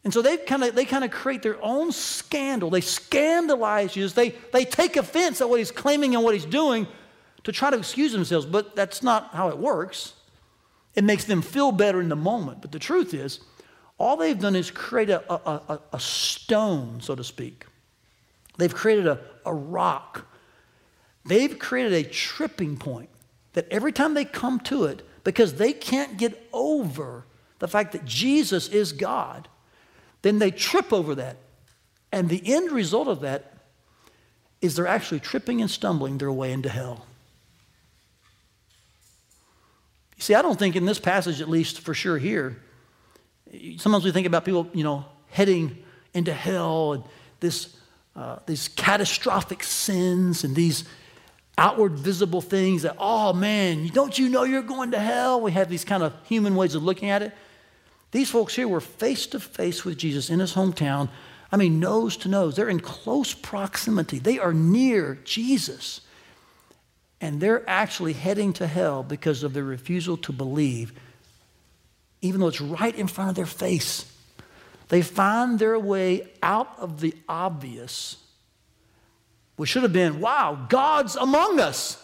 and 0.04 0.14
so 0.14 0.22
they 0.22 0.38
kind 0.38 0.64
of 0.64 0.74
they 0.74 0.86
kind 0.86 1.04
of 1.04 1.12
create 1.12 1.44
their 1.44 1.62
own 1.62 1.92
scandal. 1.92 2.70
They 2.70 2.82
scandalize 2.82 3.94
Jesus. 3.94 4.14
They 4.14 4.30
they 4.54 4.64
take 4.64 4.96
offense 4.96 5.42
at 5.42 5.50
what 5.50 5.60
he's 5.60 5.70
claiming 5.70 6.16
and 6.16 6.24
what 6.24 6.34
he's 6.34 6.46
doing 6.46 6.88
to 7.44 7.52
try 7.52 7.70
to 7.70 7.78
excuse 7.78 8.14
themselves. 8.14 8.46
But 8.46 8.76
that's 8.76 9.04
not 9.04 9.36
how 9.36 9.50
it 9.50 9.58
works. 9.58 10.14
It 10.96 11.04
makes 11.04 11.26
them 11.26 11.42
feel 11.42 11.74
better 11.74 12.00
in 12.00 12.08
the 12.10 12.16
moment. 12.16 12.62
But 12.62 12.72
the 12.72 12.80
truth 12.80 13.14
is, 13.14 13.42
all 13.98 14.16
they've 14.16 14.40
done 14.40 14.56
is 14.56 14.72
create 14.72 15.10
a, 15.10 15.32
a, 15.32 15.52
a, 15.68 15.80
a 15.94 16.00
stone, 16.00 17.02
so 17.02 17.14
to 17.14 17.24
speak. 17.24 17.66
They've 18.58 18.74
created 18.74 19.08
a, 19.08 19.20
a 19.46 19.54
rock. 19.54 20.26
They've 21.28 21.58
created 21.58 21.94
a 21.94 22.04
tripping 22.04 22.78
point 22.78 23.10
that 23.54 23.68
every 23.70 23.92
time 23.92 24.14
they 24.14 24.26
come 24.26 24.60
to 24.62 24.86
it, 24.86 25.06
because 25.24 25.56
they 25.56 25.74
can't 25.74 26.18
get 26.18 26.48
over 26.54 27.26
the 27.60 27.68
fact 27.68 27.92
that 27.92 28.06
Jesus 28.06 28.70
is 28.70 28.94
God, 28.94 29.48
then 30.22 30.40
they 30.40 30.52
trip 30.52 30.94
over 30.94 31.16
that. 31.16 31.38
And 32.12 32.30
the 32.30 32.42
end 32.46 32.72
result 32.72 33.08
of 33.08 33.22
that 33.22 33.54
is 34.62 34.76
they're 34.76 34.88
actually 34.88 35.20
tripping 35.20 35.62
and 35.62 35.70
stumbling 35.70 36.18
their 36.18 36.32
way 36.32 36.52
into 36.52 36.70
hell. 36.70 37.06
You 40.16 40.24
see, 40.24 40.34
I 40.34 40.42
don't 40.42 40.58
think 40.58 40.76
in 40.76 40.86
this 40.86 41.00
passage, 41.00 41.42
at 41.42 41.50
least 41.50 41.82
for 41.82 41.94
sure 41.94 42.18
here, 42.18 42.58
sometimes 43.78 44.04
we 44.04 44.12
think 44.12 44.26
about 44.26 44.46
people, 44.46 44.70
you 44.74 44.84
know, 44.84 45.06
heading 45.30 45.78
into 46.14 46.34
hell 46.34 46.94
and 46.94 47.04
this, 47.40 47.76
uh, 48.16 48.40
these 48.46 48.68
catastrophic 48.70 49.64
sins 49.64 50.44
and 50.44 50.56
these 50.56 50.86
outward 51.58 51.94
visible 51.94 52.42
things 52.42 52.84
that, 52.84 52.96
oh 53.00 53.34
man, 53.34 53.88
don't 53.88 54.18
you 54.18 54.30
know 54.30 54.44
you're 54.44 54.62
going 54.62 54.92
to 54.92 55.00
hell? 55.00 55.42
We 55.42 55.52
have 55.54 55.70
these 55.70 55.84
kind 55.84 56.04
of 56.04 56.14
human 56.26 56.56
ways 56.56 56.76
of 56.76 56.84
looking 56.84 57.10
at 57.10 57.22
it. 57.24 57.34
These 58.12 58.30
folks 58.30 58.56
here 58.56 58.68
were 58.68 58.82
face 58.82 59.28
to 59.28 59.40
face 59.40 59.84
with 59.84 59.98
Jesus 59.98 60.30
in 60.30 60.40
his 60.40 60.54
hometown. 60.54 61.10
I 61.52 61.58
mean, 61.58 61.80
nose 61.80 62.18
to 62.18 62.30
nose. 62.30 62.56
They're 62.56 62.70
in 62.70 62.80
close 62.80 63.34
proximity, 63.34 64.20
they 64.20 64.40
are 64.40 64.54
near 64.54 65.20
Jesus. 65.24 66.02
And 67.20 67.42
they're 67.42 67.68
actually 67.68 68.14
heading 68.14 68.54
to 68.54 68.68
hell 68.68 69.02
because 69.02 69.42
of 69.42 69.54
their 69.54 69.64
refusal 69.64 70.18
to 70.18 70.32
believe, 70.32 70.94
even 72.22 72.40
though 72.40 72.48
it's 72.48 72.62
right 72.62 72.94
in 72.94 73.08
front 73.08 73.32
of 73.32 73.36
their 73.36 73.48
face. 73.48 74.06
They 74.90 75.02
find 75.02 75.58
their 75.58 75.80
way 75.80 76.30
out 76.44 76.70
of 76.78 77.02
the 77.02 77.16
obvious, 77.28 78.18
which 79.58 79.70
should 79.70 79.84
have 79.84 79.94
been, 79.94 80.22
wow, 80.22 80.66
God's 80.70 81.16
among 81.16 81.60
us. 81.60 82.04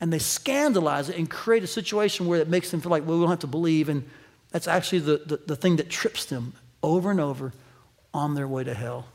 And 0.00 0.12
they 0.12 0.18
scandalize 0.18 1.08
it 1.08 1.16
and 1.16 1.28
create 1.28 1.64
a 1.64 1.68
situation 1.68 2.26
where 2.26 2.40
it 2.40 2.48
makes 2.48 2.70
them 2.70 2.80
feel 2.80 2.90
like, 2.90 3.06
well, 3.06 3.16
we 3.16 3.22
don't 3.22 3.30
have 3.30 3.40
to 3.40 3.46
believe. 3.46 3.88
And 3.88 4.08
that's 4.50 4.68
actually 4.68 5.00
the, 5.00 5.22
the, 5.24 5.36
the 5.46 5.56
thing 5.56 5.76
that 5.76 5.88
trips 5.88 6.26
them 6.26 6.52
over 6.82 7.10
and 7.10 7.20
over 7.20 7.52
on 8.12 8.34
their 8.34 8.46
way 8.46 8.64
to 8.64 8.74
hell. 8.74 9.06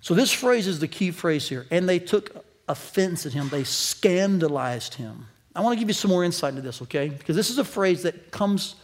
So, 0.00 0.14
this 0.14 0.32
phrase 0.32 0.66
is 0.66 0.80
the 0.80 0.88
key 0.88 1.10
phrase 1.10 1.48
here. 1.48 1.66
And 1.70 1.88
they 1.88 1.98
took 1.98 2.44
offense 2.68 3.26
at 3.26 3.32
him, 3.32 3.48
they 3.48 3.64
scandalized 3.64 4.94
him. 4.94 5.26
I 5.56 5.60
want 5.60 5.74
to 5.74 5.80
give 5.80 5.88
you 5.88 5.94
some 5.94 6.10
more 6.10 6.24
insight 6.24 6.50
into 6.50 6.62
this, 6.62 6.80
okay? 6.82 7.08
Because 7.08 7.34
this 7.34 7.50
is 7.50 7.58
a 7.58 7.64
phrase 7.64 8.04
that 8.04 8.30
comes 8.30 8.76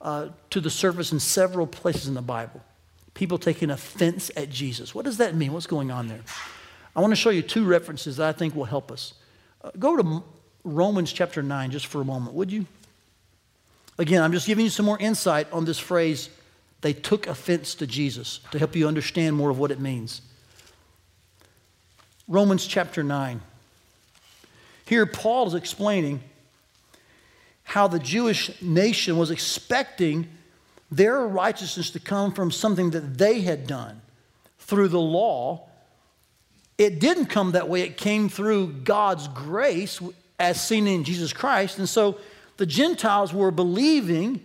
uh, 0.00 0.28
to 0.50 0.60
the 0.60 0.70
surface 0.70 1.12
in 1.12 1.20
several 1.20 1.66
places 1.66 2.08
in 2.08 2.14
the 2.14 2.22
Bible. 2.22 2.62
People 3.16 3.38
taking 3.38 3.70
offense 3.70 4.30
at 4.36 4.50
Jesus. 4.50 4.94
What 4.94 5.06
does 5.06 5.16
that 5.16 5.34
mean? 5.34 5.54
What's 5.54 5.66
going 5.66 5.90
on 5.90 6.06
there? 6.06 6.20
I 6.94 7.00
want 7.00 7.12
to 7.12 7.16
show 7.16 7.30
you 7.30 7.40
two 7.40 7.64
references 7.64 8.18
that 8.18 8.28
I 8.28 8.32
think 8.32 8.54
will 8.54 8.66
help 8.66 8.92
us. 8.92 9.14
Uh, 9.64 9.70
go 9.78 9.96
to 9.96 10.22
Romans 10.64 11.10
chapter 11.14 11.42
9 11.42 11.70
just 11.70 11.86
for 11.86 12.02
a 12.02 12.04
moment, 12.04 12.34
would 12.34 12.52
you? 12.52 12.66
Again, 13.96 14.22
I'm 14.22 14.32
just 14.32 14.46
giving 14.46 14.66
you 14.66 14.70
some 14.70 14.84
more 14.84 14.98
insight 14.98 15.50
on 15.50 15.64
this 15.64 15.78
phrase, 15.78 16.28
they 16.82 16.92
took 16.92 17.26
offense 17.26 17.74
to 17.76 17.86
Jesus, 17.86 18.40
to 18.50 18.58
help 18.58 18.76
you 18.76 18.86
understand 18.86 19.34
more 19.34 19.48
of 19.48 19.58
what 19.58 19.70
it 19.70 19.80
means. 19.80 20.20
Romans 22.28 22.66
chapter 22.66 23.02
9. 23.02 23.40
Here, 24.84 25.06
Paul 25.06 25.46
is 25.46 25.54
explaining 25.54 26.20
how 27.62 27.88
the 27.88 27.98
Jewish 27.98 28.60
nation 28.60 29.16
was 29.16 29.30
expecting 29.30 30.28
their 30.90 31.20
righteousness 31.20 31.90
to 31.90 32.00
come 32.00 32.32
from 32.32 32.50
something 32.50 32.90
that 32.90 33.18
they 33.18 33.40
had 33.40 33.66
done 33.66 34.00
through 34.58 34.88
the 34.88 35.00
law. 35.00 35.68
It 36.78 37.00
didn't 37.00 37.26
come 37.26 37.52
that 37.52 37.68
way, 37.68 37.82
it 37.82 37.96
came 37.96 38.28
through 38.28 38.72
God's 38.84 39.28
grace 39.28 40.00
as 40.38 40.62
seen 40.62 40.86
in 40.86 41.04
Jesus 41.04 41.32
Christ. 41.32 41.78
And 41.78 41.88
so 41.88 42.18
the 42.56 42.66
Gentiles 42.66 43.32
were 43.32 43.50
believing, 43.50 44.44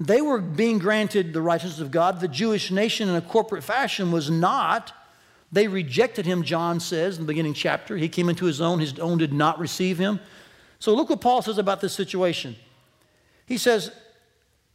they 0.00 0.20
were 0.20 0.40
being 0.40 0.78
granted 0.78 1.32
the 1.32 1.42
righteousness 1.42 1.80
of 1.80 1.90
God. 1.90 2.20
The 2.20 2.28
Jewish 2.28 2.70
nation 2.70 3.08
in 3.08 3.14
a 3.14 3.20
corporate 3.20 3.64
fashion 3.64 4.12
was 4.12 4.30
not. 4.30 4.92
They 5.50 5.66
rejected 5.66 6.26
him, 6.26 6.42
John 6.42 6.78
says 6.78 7.16
in 7.16 7.22
the 7.24 7.28
beginning 7.28 7.54
chapter. 7.54 7.96
He 7.96 8.08
came 8.08 8.28
into 8.28 8.44
his 8.44 8.60
own, 8.60 8.80
his 8.80 8.98
own 8.98 9.18
did 9.18 9.32
not 9.32 9.58
receive 9.58 9.98
him. 9.98 10.20
So 10.78 10.94
look 10.94 11.10
what 11.10 11.20
Paul 11.20 11.42
says 11.42 11.58
about 11.58 11.80
this 11.80 11.92
situation. 11.92 12.54
He 13.46 13.56
says, 13.56 13.90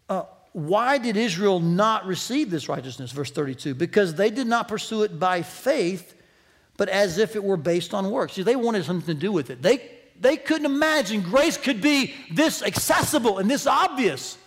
uh, 0.10 0.24
Why 0.54 1.00
did 1.00 1.18
Israel 1.18 1.60
not 1.60 2.06
receive 2.06 2.50
this 2.50 2.70
righteousness? 2.70 3.12
Verse 3.12 3.32
32 3.32 3.76
Because 3.76 4.16
they 4.16 4.30
did 4.30 4.48
not 4.48 4.68
pursue 4.68 5.04
it 5.04 5.20
by 5.20 5.42
faith, 5.42 6.16
but 6.78 6.90
as 6.90 7.18
if 7.18 7.36
it 7.36 7.44
were 7.44 7.58
based 7.58 7.94
on 7.94 8.10
works. 8.10 8.34
See, 8.34 8.44
they 8.44 8.56
wanted 8.56 8.86
something 8.86 9.14
to 9.14 9.20
do 9.20 9.32
with 9.32 9.50
it. 9.50 9.62
They 9.62 9.92
they 10.20 10.38
couldn't 10.38 10.66
imagine 10.66 11.22
grace 11.22 11.58
could 11.58 11.82
be 11.82 12.14
this 12.32 12.62
accessible 12.62 13.40
and 13.40 13.50
this 13.50 13.68
obvious. 13.68 14.38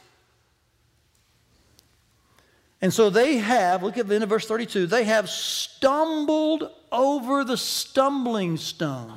And 2.81 2.93
so 2.93 3.11
they 3.11 3.39
have, 3.39 3.83
look 3.83 3.97
at 3.99 4.07
the 4.07 4.15
end 4.15 4.23
of 4.23 4.31
verse 4.31 4.47
32, 4.47 4.87
they 4.87 5.05
have 5.05 5.29
stumbled 5.29 6.71
over 6.93 7.43
the 7.43 7.57
stumbling 7.57 8.57
stone. 8.59 9.13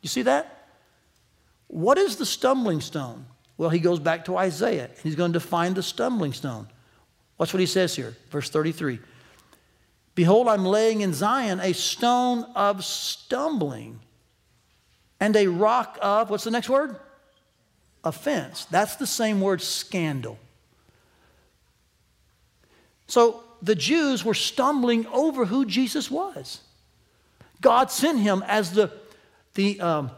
You 0.00 0.08
see 0.08 0.22
that? 0.22 0.68
What 1.66 1.98
is 1.98 2.16
the 2.16 2.26
stumbling 2.26 2.80
stone? 2.80 3.26
Well, 3.60 3.68
he 3.68 3.78
goes 3.78 3.98
back 3.98 4.24
to 4.24 4.38
Isaiah 4.38 4.86
and 4.86 4.98
he's 5.02 5.16
going 5.16 5.34
to 5.34 5.38
define 5.38 5.74
the 5.74 5.82
stumbling 5.82 6.32
stone. 6.32 6.66
Watch 7.36 7.52
what 7.52 7.60
he 7.60 7.66
says 7.66 7.94
here, 7.94 8.16
verse 8.30 8.48
33. 8.48 8.98
Behold, 10.14 10.48
I'm 10.48 10.64
laying 10.64 11.02
in 11.02 11.12
Zion 11.12 11.60
a 11.60 11.74
stone 11.74 12.46
of 12.54 12.82
stumbling 12.82 14.00
and 15.20 15.36
a 15.36 15.46
rock 15.46 15.98
of, 16.00 16.30
what's 16.30 16.44
the 16.44 16.50
next 16.50 16.70
word? 16.70 16.96
Offense. 18.02 18.64
That's 18.70 18.96
the 18.96 19.06
same 19.06 19.42
word, 19.42 19.60
scandal. 19.60 20.38
So 23.08 23.44
the 23.60 23.74
Jews 23.74 24.24
were 24.24 24.32
stumbling 24.32 25.06
over 25.08 25.44
who 25.44 25.66
Jesus 25.66 26.10
was. 26.10 26.62
God 27.60 27.90
sent 27.90 28.20
him 28.20 28.42
as 28.46 28.72
the, 28.72 28.90
the, 29.52 29.78
um, 29.82 30.12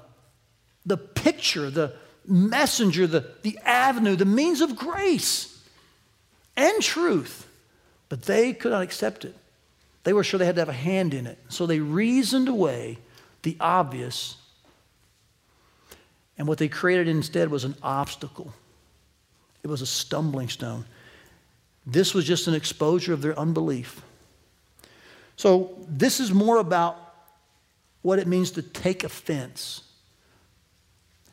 the 0.87 0.97
picture, 0.97 1.71
the 1.71 1.97
messenger, 2.27 3.07
the, 3.07 3.31
the 3.43 3.59
avenue, 3.65 4.17
the 4.17 4.25
means 4.25 4.61
of 4.61 4.77
grace 4.77 5.61
and 6.57 6.83
truth. 6.83 7.47
But 8.09 8.23
they 8.23 8.53
could 8.53 8.73
not 8.73 8.83
accept 8.83 9.25
it. 9.25 9.35
They 10.05 10.13
were 10.13 10.25
sure 10.25 10.39
they 10.39 10.47
had 10.47 10.57
to 10.57 10.61
have 10.61 10.69
a 10.69 10.73
hand 10.73 11.15
in 11.15 11.27
it. 11.27 11.39
So 11.49 11.67
they 11.67 11.81
reasoned 11.81 12.49
away 12.49 12.99
the 13.43 13.57
obvious 13.61 14.37
and 16.39 16.49
what 16.49 16.59
they 16.59 16.69
created 16.69 17.09
instead 17.09 17.51
was 17.51 17.65
an 17.65 17.77
obstacle, 17.83 18.53
it 19.63 19.69
was 19.69 19.81
a 19.81 19.87
stumbling 19.87 20.49
stone. 20.49 20.85
This 21.87 22.15
was 22.15 22.25
just 22.25 22.49
an 22.49 22.55
exposure 22.55 23.13
of 23.13 23.23
their 23.23 23.39
unbelief. 23.39 24.03
So, 25.37 25.77
this 25.89 26.21
is 26.21 26.33
more 26.33 26.59
about 26.59 26.97
what 28.03 28.19
it 28.19 28.27
means 28.27 28.53
to 28.53 28.63
take 28.63 29.05
offense. 29.05 29.83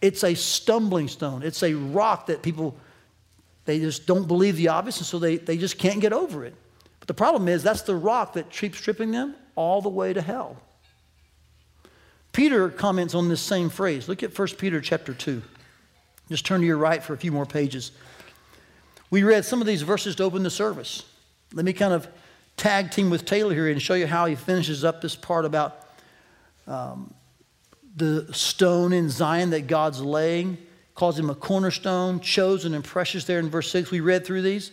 It's 0.01 0.23
a 0.23 0.33
stumbling 0.33 1.07
stone, 1.07 1.43
it's 1.43 1.61
a 1.63 1.73
rock 1.73 2.27
that 2.27 2.41
people, 2.41 2.77
they 3.65 3.79
just 3.79 4.05
don't 4.07 4.27
believe 4.27 4.55
the 4.55 4.69
obvious, 4.69 4.97
and 4.97 5.05
so 5.05 5.19
they, 5.19 5.37
they 5.37 5.57
just 5.57 5.77
can't 5.77 5.99
get 5.99 6.13
over 6.13 6.45
it. 6.45 6.55
But 6.99 7.07
the 7.07 7.13
problem 7.13 7.47
is, 7.47 7.63
that's 7.63 7.81
the 7.81 7.95
rock 7.95 8.33
that 8.33 8.49
keeps 8.49 8.79
tripping 8.79 9.11
them 9.11 9.35
all 9.55 9.81
the 9.81 9.89
way 9.89 10.13
to 10.13 10.21
hell. 10.21 10.57
Peter 12.31 12.69
comments 12.69 13.15
on 13.15 13.27
this 13.27 13.41
same 13.41 13.69
phrase. 13.69 14.07
Look 14.07 14.23
at 14.23 14.37
1 14.37 14.47
Peter 14.57 14.79
chapter 14.79 15.13
2. 15.13 15.41
Just 16.29 16.45
turn 16.45 16.61
to 16.61 16.67
your 16.67 16.77
right 16.77 17.03
for 17.03 17.13
a 17.13 17.17
few 17.17 17.31
more 17.31 17.45
pages. 17.45 17.91
We 19.09 19.23
read 19.23 19.43
some 19.43 19.59
of 19.61 19.67
these 19.67 19.81
verses 19.81 20.15
to 20.17 20.23
open 20.23 20.43
the 20.43 20.51
service. 20.51 21.03
Let 21.53 21.65
me 21.65 21.73
kind 21.73 21.93
of 21.93 22.07
tag 22.55 22.91
team 22.91 23.09
with 23.09 23.25
Taylor 23.25 23.53
here 23.53 23.69
and 23.69 23.81
show 23.81 23.95
you 23.95 24.05
how 24.05 24.27
he 24.27 24.35
finishes 24.35 24.83
up 24.83 25.01
this 25.01 25.15
part 25.15 25.45
about 25.45 25.87
um, 26.67 27.13
the 27.95 28.33
stone 28.33 28.93
in 28.93 29.09
Zion 29.09 29.49
that 29.51 29.67
God's 29.67 30.01
laying, 30.01 30.57
calls 30.95 31.17
him 31.17 31.29
a 31.29 31.35
cornerstone, 31.35 32.19
chosen 32.19 32.73
and 32.73 32.83
precious 32.83 33.23
there 33.23 33.39
in 33.39 33.49
verse 33.49 33.71
6. 33.71 33.89
We 33.89 34.01
read 34.01 34.25
through 34.25 34.41
these. 34.41 34.71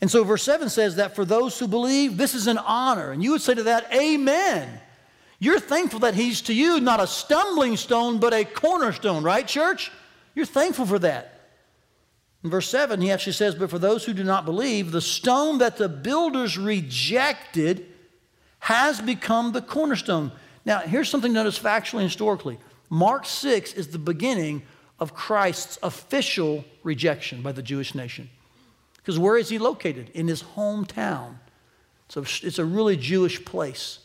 And 0.00 0.10
so 0.10 0.24
verse 0.24 0.42
7 0.44 0.68
says 0.68 0.96
that 0.96 1.14
for 1.14 1.24
those 1.24 1.58
who 1.58 1.68
believe, 1.68 2.16
this 2.16 2.34
is 2.34 2.46
an 2.46 2.58
honor. 2.58 3.10
And 3.10 3.22
you 3.22 3.32
would 3.32 3.42
say 3.42 3.54
to 3.54 3.64
that, 3.64 3.92
Amen. 3.92 4.80
You're 5.38 5.60
thankful 5.60 6.00
that 6.00 6.14
he's 6.14 6.42
to 6.42 6.54
you 6.54 6.80
not 6.80 7.00
a 7.00 7.06
stumbling 7.06 7.76
stone, 7.76 8.18
but 8.18 8.34
a 8.34 8.44
cornerstone, 8.44 9.22
right, 9.22 9.46
church? 9.46 9.90
You're 10.34 10.46
thankful 10.46 10.86
for 10.86 10.98
that. 10.98 11.40
In 12.44 12.50
verse 12.50 12.68
7, 12.68 13.00
he 13.00 13.10
actually 13.10 13.32
says, 13.32 13.54
But 13.54 13.70
for 13.70 13.78
those 13.78 14.04
who 14.04 14.12
do 14.12 14.24
not 14.24 14.44
believe, 14.44 14.92
the 14.92 15.00
stone 15.00 15.58
that 15.58 15.76
the 15.76 15.88
builders 15.88 16.56
rejected 16.56 17.86
has 18.60 19.00
become 19.00 19.52
the 19.52 19.62
cornerstone. 19.62 20.30
Now, 20.70 20.78
here's 20.78 21.08
something 21.08 21.32
notice 21.32 21.58
factually 21.58 21.94
and 21.94 22.02
historically. 22.02 22.56
Mark 22.90 23.26
6 23.26 23.72
is 23.72 23.88
the 23.88 23.98
beginning 23.98 24.62
of 25.00 25.14
Christ's 25.14 25.80
official 25.82 26.64
rejection 26.84 27.42
by 27.42 27.50
the 27.50 27.60
Jewish 27.60 27.92
nation. 27.92 28.30
Because 28.98 29.18
where 29.18 29.36
is 29.36 29.48
he 29.48 29.58
located? 29.58 30.10
In 30.14 30.28
his 30.28 30.44
hometown. 30.44 31.38
So 32.08 32.20
it's 32.20 32.60
a 32.60 32.64
really 32.64 32.96
Jewish 32.96 33.44
place. 33.44 33.98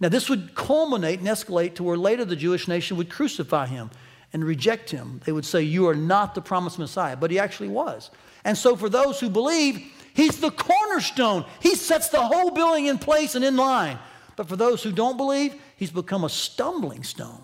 Now, 0.00 0.10
this 0.10 0.28
would 0.28 0.54
culminate 0.54 1.20
and 1.20 1.28
escalate 1.28 1.76
to 1.76 1.82
where 1.82 1.96
later 1.96 2.26
the 2.26 2.36
Jewish 2.36 2.68
nation 2.68 2.98
would 2.98 3.08
crucify 3.08 3.68
him 3.68 3.90
and 4.34 4.44
reject 4.44 4.90
him. 4.90 5.22
They 5.24 5.32
would 5.32 5.46
say, 5.46 5.62
You 5.62 5.88
are 5.88 5.94
not 5.94 6.34
the 6.34 6.42
promised 6.42 6.78
Messiah, 6.78 7.16
but 7.16 7.30
he 7.30 7.38
actually 7.38 7.70
was. 7.70 8.10
And 8.44 8.58
so, 8.58 8.76
for 8.76 8.90
those 8.90 9.18
who 9.18 9.30
believe, 9.30 9.90
he's 10.12 10.40
the 10.40 10.50
cornerstone. 10.50 11.46
He 11.60 11.74
sets 11.74 12.10
the 12.10 12.20
whole 12.20 12.50
building 12.50 12.84
in 12.84 12.98
place 12.98 13.34
and 13.34 13.42
in 13.42 13.56
line. 13.56 13.98
But 14.36 14.46
for 14.46 14.56
those 14.56 14.82
who 14.82 14.92
don't 14.92 15.16
believe, 15.16 15.54
he's 15.76 15.90
become 15.90 16.24
a 16.24 16.28
stumbling 16.28 17.02
stone. 17.02 17.42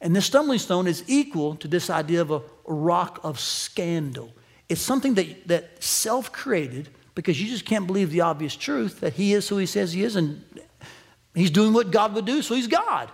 And 0.00 0.16
this 0.16 0.26
stumbling 0.26 0.58
stone 0.58 0.86
is 0.86 1.04
equal 1.06 1.54
to 1.56 1.68
this 1.68 1.88
idea 1.88 2.20
of 2.20 2.30
a 2.30 2.42
rock 2.66 3.20
of 3.22 3.38
scandal. 3.38 4.32
It's 4.68 4.80
something 4.80 5.14
that, 5.14 5.48
that 5.48 5.82
self 5.82 6.32
created 6.32 6.88
because 7.14 7.40
you 7.40 7.48
just 7.48 7.64
can't 7.64 7.86
believe 7.86 8.10
the 8.10 8.22
obvious 8.22 8.56
truth 8.56 9.00
that 9.00 9.12
he 9.12 9.32
is 9.32 9.48
who 9.48 9.58
he 9.58 9.66
says 9.66 9.92
he 9.92 10.02
is 10.02 10.16
and 10.16 10.42
he's 11.34 11.50
doing 11.50 11.72
what 11.72 11.90
God 11.90 12.14
would 12.14 12.24
do, 12.24 12.42
so 12.42 12.54
he's 12.54 12.66
God. 12.66 13.10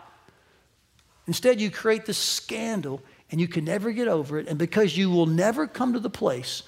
Instead, 1.26 1.60
you 1.60 1.70
create 1.70 2.06
this 2.06 2.16
scandal 2.16 3.02
and 3.30 3.40
you 3.40 3.48
can 3.48 3.64
never 3.64 3.92
get 3.92 4.08
over 4.08 4.38
it. 4.38 4.48
And 4.48 4.58
because 4.58 4.96
you 4.96 5.10
will 5.10 5.26
never 5.26 5.66
come 5.66 5.92
to 5.92 6.00
the 6.00 6.08
place 6.08 6.62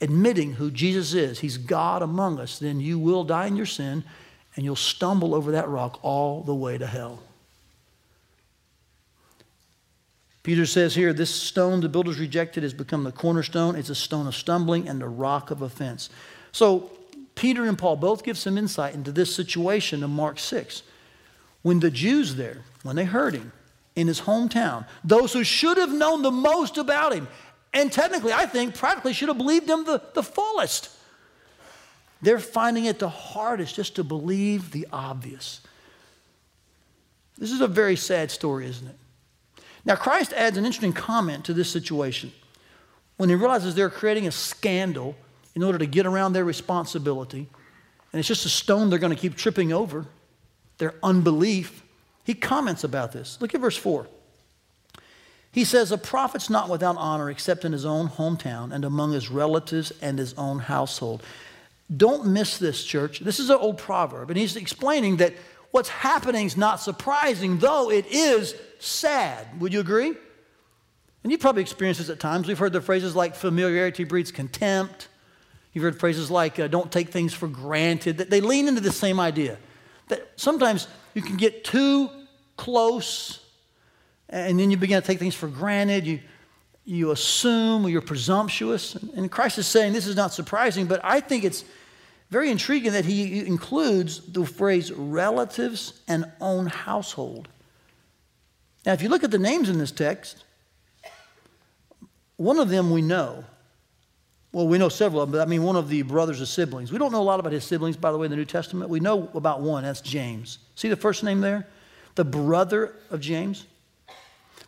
admitting 0.00 0.54
who 0.54 0.70
Jesus 0.70 1.14
is, 1.14 1.38
he's 1.38 1.58
God 1.58 2.02
among 2.02 2.40
us, 2.40 2.58
then 2.58 2.80
you 2.80 2.98
will 2.98 3.22
die 3.22 3.46
in 3.46 3.56
your 3.56 3.66
sin 3.66 4.02
and 4.56 4.64
you'll 4.64 4.76
stumble 4.76 5.34
over 5.34 5.52
that 5.52 5.68
rock 5.68 5.98
all 6.02 6.42
the 6.42 6.54
way 6.54 6.76
to 6.78 6.86
hell. 6.86 7.22
Peter 10.42 10.64
says 10.64 10.94
here, 10.94 11.12
this 11.12 11.34
stone 11.34 11.80
the 11.80 11.88
builders 11.88 12.18
rejected 12.18 12.62
has 12.62 12.72
become 12.72 13.04
the 13.04 13.12
cornerstone. 13.12 13.76
It's 13.76 13.90
a 13.90 13.94
stone 13.94 14.26
of 14.26 14.34
stumbling 14.34 14.88
and 14.88 15.00
the 15.00 15.08
rock 15.08 15.50
of 15.50 15.62
offense. 15.62 16.08
So, 16.52 16.90
Peter 17.34 17.64
and 17.64 17.78
Paul 17.78 17.96
both 17.96 18.22
give 18.24 18.36
some 18.36 18.58
insight 18.58 18.94
into 18.94 19.12
this 19.12 19.34
situation 19.34 20.02
in 20.02 20.10
Mark 20.10 20.38
6. 20.38 20.82
When 21.62 21.80
the 21.80 21.90
Jews 21.90 22.34
there, 22.34 22.58
when 22.82 22.96
they 22.96 23.04
heard 23.04 23.34
him 23.34 23.52
in 23.94 24.08
his 24.08 24.22
hometown, 24.22 24.86
those 25.04 25.32
who 25.32 25.44
should 25.44 25.76
have 25.76 25.92
known 25.92 26.22
the 26.22 26.30
most 26.30 26.76
about 26.76 27.14
him, 27.14 27.28
and 27.72 27.92
technically, 27.92 28.32
I 28.32 28.46
think, 28.46 28.74
practically 28.74 29.12
should 29.12 29.28
have 29.28 29.38
believed 29.38 29.68
him 29.68 29.84
the, 29.84 30.02
the 30.14 30.22
fullest, 30.22 30.90
they're 32.22 32.38
finding 32.38 32.84
it 32.84 32.98
the 32.98 33.08
hardest 33.08 33.76
just 33.76 33.96
to 33.96 34.04
believe 34.04 34.70
the 34.70 34.86
obvious. 34.92 35.60
This 37.38 37.52
is 37.52 37.60
a 37.60 37.68
very 37.68 37.96
sad 37.96 38.30
story, 38.30 38.66
isn't 38.66 38.86
it? 38.86 38.96
Now, 39.84 39.96
Christ 39.96 40.34
adds 40.34 40.58
an 40.58 40.66
interesting 40.66 40.92
comment 40.92 41.46
to 41.46 41.54
this 41.54 41.70
situation. 41.70 42.32
When 43.16 43.28
he 43.28 43.34
realizes 43.34 43.74
they're 43.74 43.88
creating 43.88 44.26
a 44.26 44.30
scandal 44.30 45.16
in 45.54 45.62
order 45.62 45.78
to 45.78 45.86
get 45.86 46.06
around 46.06 46.34
their 46.34 46.44
responsibility, 46.44 47.48
and 48.12 48.18
it's 48.18 48.28
just 48.28 48.44
a 48.44 48.50
stone 48.50 48.90
they're 48.90 48.98
going 48.98 49.14
to 49.14 49.20
keep 49.20 49.36
tripping 49.36 49.72
over, 49.72 50.06
their 50.78 50.94
unbelief, 51.02 51.82
he 52.24 52.34
comments 52.34 52.84
about 52.84 53.12
this. 53.12 53.38
Look 53.40 53.54
at 53.54 53.60
verse 53.60 53.76
4. 53.76 54.06
He 55.52 55.64
says, 55.64 55.90
A 55.90 55.98
prophet's 55.98 56.50
not 56.50 56.68
without 56.68 56.96
honor 56.96 57.30
except 57.30 57.64
in 57.64 57.72
his 57.72 57.84
own 57.84 58.08
hometown 58.08 58.72
and 58.72 58.84
among 58.84 59.12
his 59.12 59.30
relatives 59.30 59.92
and 60.00 60.18
his 60.18 60.34
own 60.34 60.60
household. 60.60 61.22
Don't 61.94 62.26
miss 62.26 62.58
this, 62.58 62.84
church. 62.84 63.20
This 63.20 63.40
is 63.40 63.50
an 63.50 63.56
old 63.56 63.78
proverb, 63.78 64.30
and 64.30 64.38
he's 64.38 64.56
explaining 64.56 65.16
that 65.16 65.34
what's 65.70 65.88
happening 65.88 66.46
is 66.46 66.56
not 66.56 66.80
surprising, 66.80 67.58
though 67.58 67.90
it 67.90 68.06
is 68.06 68.54
sad. 68.78 69.60
Would 69.60 69.72
you 69.72 69.80
agree? 69.80 70.14
And 71.22 71.30
you've 71.30 71.40
probably 71.40 71.62
experienced 71.62 72.00
this 72.00 72.08
at 72.08 72.20
times. 72.20 72.48
We've 72.48 72.58
heard 72.58 72.72
the 72.72 72.80
phrases 72.80 73.14
like 73.14 73.34
familiarity 73.34 74.04
breeds 74.04 74.32
contempt. 74.32 75.08
You've 75.72 75.84
heard 75.84 76.00
phrases 76.00 76.30
like 76.30 76.58
uh, 76.58 76.68
don't 76.68 76.90
take 76.90 77.10
things 77.10 77.34
for 77.34 77.46
granted. 77.46 78.18
That 78.18 78.30
they 78.30 78.40
lean 78.40 78.68
into 78.68 78.80
the 78.80 78.92
same 78.92 79.20
idea. 79.20 79.58
That 80.08 80.28
sometimes 80.36 80.88
you 81.14 81.22
can 81.22 81.36
get 81.36 81.64
too 81.64 82.08
close 82.56 83.40
and 84.28 84.58
then 84.58 84.70
you 84.70 84.76
begin 84.76 85.00
to 85.00 85.06
take 85.06 85.18
things 85.18 85.34
for 85.34 85.48
granted. 85.48 86.06
You, 86.06 86.20
you 86.84 87.10
assume 87.10 87.84
or 87.84 87.88
you're 87.88 88.00
presumptuous. 88.00 88.94
And 88.94 89.30
Christ 89.30 89.58
is 89.58 89.66
saying 89.66 89.92
this 89.92 90.06
is 90.06 90.16
not 90.16 90.32
surprising, 90.32 90.86
but 90.86 91.00
I 91.04 91.20
think 91.20 91.44
it's 91.44 91.64
very 92.30 92.50
intriguing 92.50 92.92
that 92.92 93.04
he 93.04 93.44
includes 93.46 94.20
the 94.20 94.44
phrase 94.46 94.92
relatives 94.92 96.00
and 96.08 96.30
own 96.40 96.66
household. 96.66 97.48
Now, 98.86 98.92
if 98.92 99.02
you 99.02 99.08
look 99.08 99.24
at 99.24 99.30
the 99.30 99.38
names 99.38 99.68
in 99.68 99.78
this 99.78 99.90
text, 99.90 100.44
one 102.36 102.58
of 102.58 102.70
them 102.70 102.90
we 102.90 103.02
know. 103.02 103.44
Well, 104.52 104.66
we 104.66 104.78
know 104.78 104.88
several 104.88 105.22
of 105.22 105.30
them, 105.30 105.38
but 105.38 105.46
I 105.46 105.48
mean 105.48 105.62
one 105.62 105.76
of 105.76 105.88
the 105.88 106.02
brothers 106.02 106.40
or 106.40 106.46
siblings. 106.46 106.90
We 106.90 106.98
don't 106.98 107.12
know 107.12 107.20
a 107.20 107.22
lot 107.22 107.38
about 107.38 107.52
his 107.52 107.64
siblings, 107.64 107.96
by 107.96 108.10
the 108.10 108.18
way, 108.18 108.24
in 108.24 108.30
the 108.30 108.36
New 108.36 108.44
Testament. 108.44 108.90
We 108.90 108.98
know 108.98 109.30
about 109.34 109.60
one, 109.60 109.84
that's 109.84 110.00
James. 110.00 110.58
See 110.74 110.88
the 110.88 110.96
first 110.96 111.22
name 111.22 111.40
there? 111.40 111.68
The 112.14 112.24
brother 112.24 112.94
of 113.10 113.20
James. 113.20 113.66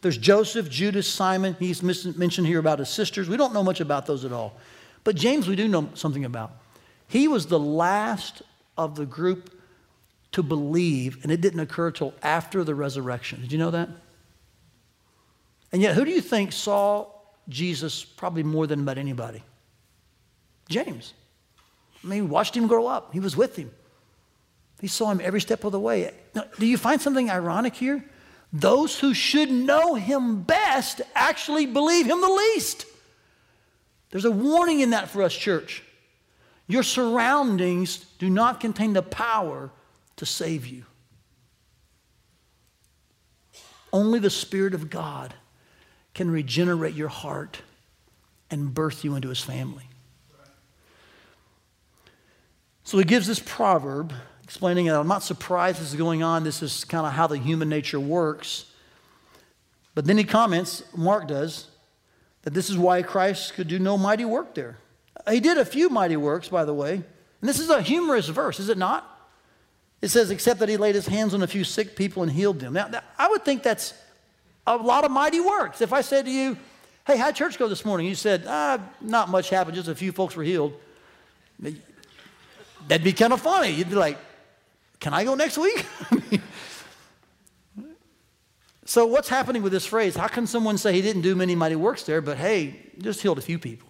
There's 0.02 0.18
Joseph, 0.18 0.68
Judas, 0.68 1.08
Simon. 1.08 1.56
He's 1.58 1.82
mentioned 1.82 2.46
here 2.46 2.58
about 2.58 2.80
his 2.80 2.88
sisters. 2.88 3.28
We 3.28 3.36
don't 3.36 3.54
know 3.54 3.62
much 3.62 3.80
about 3.80 4.04
those 4.04 4.24
at 4.24 4.32
all. 4.32 4.54
But 5.04 5.16
James, 5.16 5.48
we 5.48 5.56
do 5.56 5.68
know 5.68 5.88
something 5.94 6.24
about. 6.24 6.52
He 7.08 7.28
was 7.28 7.46
the 7.46 7.58
last 7.58 8.42
of 8.76 8.96
the 8.96 9.06
group 9.06 9.58
to 10.32 10.42
believe, 10.42 11.22
and 11.22 11.30
it 11.30 11.40
didn't 11.40 11.60
occur 11.60 11.90
till 11.90 12.14
after 12.22 12.64
the 12.64 12.74
resurrection. 12.74 13.40
Did 13.42 13.52
you 13.52 13.58
know 13.58 13.70
that? 13.70 13.88
And 15.70 15.80
yet, 15.80 15.94
who 15.94 16.04
do 16.04 16.10
you 16.10 16.20
think 16.20 16.52
saw 16.52 17.06
Jesus 17.48 18.04
probably 18.04 18.42
more 18.42 18.66
than 18.66 18.80
about 18.80 18.98
anybody? 18.98 19.42
James. 20.68 21.14
I 22.02 22.06
mean, 22.08 22.22
he 22.22 22.22
watched 22.22 22.56
him 22.56 22.66
grow 22.66 22.86
up, 22.86 23.12
he 23.12 23.20
was 23.20 23.36
with 23.36 23.56
him. 23.56 23.70
He 24.80 24.88
saw 24.88 25.12
him 25.12 25.20
every 25.22 25.40
step 25.40 25.62
of 25.62 25.70
the 25.70 25.78
way. 25.78 26.12
Now, 26.34 26.44
do 26.58 26.66
you 26.66 26.76
find 26.76 27.00
something 27.00 27.30
ironic 27.30 27.76
here? 27.76 28.04
Those 28.52 29.00
who 29.00 29.14
should 29.14 29.50
know 29.50 29.94
him 29.94 30.42
best 30.42 31.00
actually 31.14 31.66
believe 31.66 32.06
him 32.06 32.20
the 32.20 32.28
least. 32.28 32.84
There's 34.10 34.26
a 34.26 34.30
warning 34.30 34.80
in 34.80 34.90
that 34.90 35.08
for 35.08 35.22
us, 35.22 35.34
church. 35.34 35.82
Your 36.68 36.82
surroundings 36.82 38.04
do 38.18 38.28
not 38.28 38.60
contain 38.60 38.92
the 38.92 39.02
power 39.02 39.70
to 40.16 40.26
save 40.26 40.66
you. 40.66 40.84
Only 43.92 44.18
the 44.18 44.30
Spirit 44.30 44.74
of 44.74 44.90
God 44.90 45.34
can 46.14 46.30
regenerate 46.30 46.94
your 46.94 47.08
heart 47.08 47.62
and 48.50 48.72
birth 48.72 49.02
you 49.02 49.14
into 49.14 49.28
his 49.30 49.40
family. 49.40 49.84
So 52.84 52.98
he 52.98 53.04
gives 53.04 53.26
this 53.26 53.40
proverb 53.40 54.12
explaining 54.42 54.86
it. 54.86 54.92
I'm 54.92 55.08
not 55.08 55.22
surprised 55.22 55.80
this 55.80 55.90
is 55.90 55.96
going 55.96 56.22
on. 56.22 56.44
This 56.44 56.62
is 56.62 56.84
kind 56.84 57.06
of 57.06 57.12
how 57.12 57.26
the 57.26 57.38
human 57.38 57.68
nature 57.68 58.00
works. 58.00 58.66
But 59.94 60.06
then 60.06 60.18
he 60.18 60.24
comments, 60.24 60.82
Mark 60.96 61.28
does, 61.28 61.66
that 62.42 62.54
this 62.54 62.70
is 62.70 62.78
why 62.78 63.02
Christ 63.02 63.54
could 63.54 63.68
do 63.68 63.78
no 63.78 63.96
mighty 63.96 64.24
work 64.24 64.54
there. 64.54 64.78
He 65.30 65.40
did 65.40 65.58
a 65.58 65.64
few 65.64 65.88
mighty 65.88 66.16
works, 66.16 66.48
by 66.48 66.64
the 66.64 66.74
way. 66.74 66.94
And 66.94 67.48
this 67.48 67.58
is 67.58 67.70
a 67.70 67.82
humorous 67.82 68.28
verse, 68.28 68.58
is 68.58 68.68
it 68.68 68.78
not? 68.78 69.08
It 70.00 70.08
says, 70.08 70.30
except 70.30 70.60
that 70.60 70.68
he 70.68 70.76
laid 70.76 70.94
his 70.94 71.06
hands 71.06 71.34
on 71.34 71.42
a 71.42 71.46
few 71.46 71.62
sick 71.62 71.94
people 71.94 72.22
and 72.22 72.32
healed 72.32 72.58
them. 72.58 72.72
Now, 72.72 72.88
I 73.18 73.28
would 73.28 73.44
think 73.44 73.62
that's 73.62 73.94
a 74.66 74.76
lot 74.76 75.04
of 75.04 75.10
mighty 75.10 75.40
works. 75.40 75.80
If 75.80 75.92
I 75.92 76.00
said 76.00 76.24
to 76.24 76.30
you, 76.30 76.56
hey, 77.06 77.16
how'd 77.16 77.36
church 77.36 77.58
go 77.58 77.68
this 77.68 77.84
morning? 77.84 78.06
You 78.06 78.14
said, 78.14 78.44
ah, 78.48 78.80
not 79.00 79.28
much 79.28 79.50
happened, 79.50 79.76
just 79.76 79.88
a 79.88 79.94
few 79.94 80.10
folks 80.10 80.34
were 80.34 80.42
healed. 80.42 80.72
That'd 82.88 83.04
be 83.04 83.12
kind 83.12 83.32
of 83.32 83.40
funny. 83.40 83.70
You'd 83.70 83.90
be 83.90 83.94
like, 83.94 84.18
can 85.02 85.12
I 85.12 85.24
go 85.24 85.34
next 85.34 85.58
week? 85.58 85.84
so, 88.84 89.04
what's 89.04 89.28
happening 89.28 89.64
with 89.64 89.72
this 89.72 89.84
phrase? 89.84 90.14
How 90.14 90.28
can 90.28 90.46
someone 90.46 90.78
say 90.78 90.92
he 90.92 91.02
didn't 91.02 91.22
do 91.22 91.34
many 91.34 91.56
mighty 91.56 91.74
works 91.74 92.04
there, 92.04 92.20
but 92.20 92.38
hey, 92.38 92.76
just 92.98 93.20
healed 93.20 93.36
a 93.36 93.42
few 93.42 93.58
people? 93.58 93.88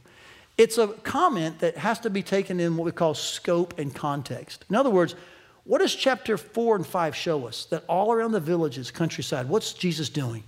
It's 0.57 0.79
a 0.79 0.88
comment 0.88 1.59
that 1.59 1.77
has 1.77 2.01
to 2.01 2.11
be 2.11 2.22
taken 2.22 2.59
in 2.61 2.79
what 2.79 2.87
we 2.87 2.92
call 2.92 3.12
scope 3.12 3.79
and 3.79 3.94
context. 3.94 4.64
In 4.70 4.75
other 4.75 4.88
words, 4.88 5.14
what 5.64 5.83
does 5.83 5.94
chapter 5.94 6.38
4 6.38 6.77
and 6.77 6.87
5 6.87 7.14
show 7.14 7.46
us? 7.46 7.66
That 7.66 7.85
all 7.88 8.11
around 8.11 8.33
the 8.33 8.40
villages, 8.40 8.90
countryside, 8.90 9.51
what's 9.51 9.75
Jesus 9.75 10.09
doing? 10.09 10.44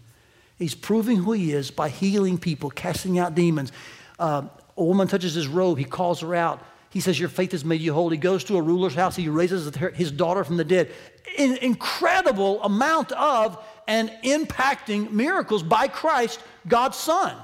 He's 0.56 0.74
proving 0.74 1.18
who 1.18 1.32
he 1.32 1.52
is 1.52 1.70
by 1.70 1.90
healing 1.90 2.38
people, 2.38 2.70
casting 2.70 3.18
out 3.18 3.34
demons. 3.34 3.70
Uh, 4.18 4.44
a 4.78 4.84
woman 4.84 5.08
touches 5.08 5.34
his 5.34 5.46
robe, 5.46 5.76
he 5.76 5.84
calls 5.84 6.20
her 6.20 6.34
out. 6.34 6.62
He 6.94 7.00
says, 7.00 7.18
Your 7.18 7.28
faith 7.28 7.50
has 7.50 7.64
made 7.64 7.80
you 7.80 7.92
whole. 7.92 8.08
He 8.08 8.16
goes 8.16 8.44
to 8.44 8.56
a 8.56 8.62
ruler's 8.62 8.94
house, 8.94 9.16
he 9.16 9.28
raises 9.28 9.74
his 9.96 10.12
daughter 10.12 10.44
from 10.44 10.56
the 10.56 10.64
dead. 10.64 10.92
An 11.36 11.56
incredible 11.56 12.62
amount 12.62 13.10
of 13.10 13.62
and 13.88 14.10
impacting 14.22 15.10
miracles 15.10 15.64
by 15.64 15.88
Christ, 15.88 16.40
God's 16.68 16.96
Son. 16.96 17.36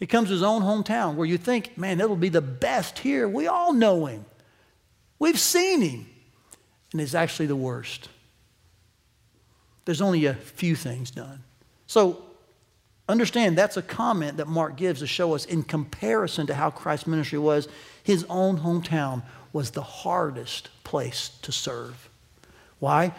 He 0.00 0.06
comes 0.08 0.28
to 0.28 0.32
his 0.32 0.42
own 0.42 0.62
hometown 0.62 1.14
where 1.14 1.28
you 1.28 1.38
think, 1.38 1.78
man, 1.78 2.00
it'll 2.00 2.16
be 2.16 2.28
the 2.28 2.42
best 2.42 2.98
here. 2.98 3.28
We 3.28 3.46
all 3.46 3.72
know 3.72 4.06
him. 4.06 4.24
We've 5.20 5.38
seen 5.38 5.80
him. 5.80 6.06
And 6.90 7.00
it's 7.00 7.14
actually 7.14 7.46
the 7.46 7.56
worst. 7.56 8.08
There's 9.84 10.02
only 10.02 10.26
a 10.26 10.34
few 10.34 10.74
things 10.74 11.12
done. 11.12 11.44
So 11.86 12.24
Understand, 13.08 13.58
that's 13.58 13.76
a 13.76 13.82
comment 13.82 14.36
that 14.36 14.46
Mark 14.46 14.76
gives 14.76 15.00
to 15.00 15.06
show 15.06 15.34
us 15.34 15.44
in 15.44 15.62
comparison 15.64 16.46
to 16.46 16.54
how 16.54 16.70
Christ's 16.70 17.06
ministry 17.06 17.38
was, 17.38 17.68
his 18.02 18.24
own 18.28 18.58
hometown 18.58 19.22
was 19.52 19.70
the 19.70 19.82
hardest 19.82 20.68
place 20.84 21.30
to 21.42 21.52
serve. 21.52 22.08
Why? 22.78 23.12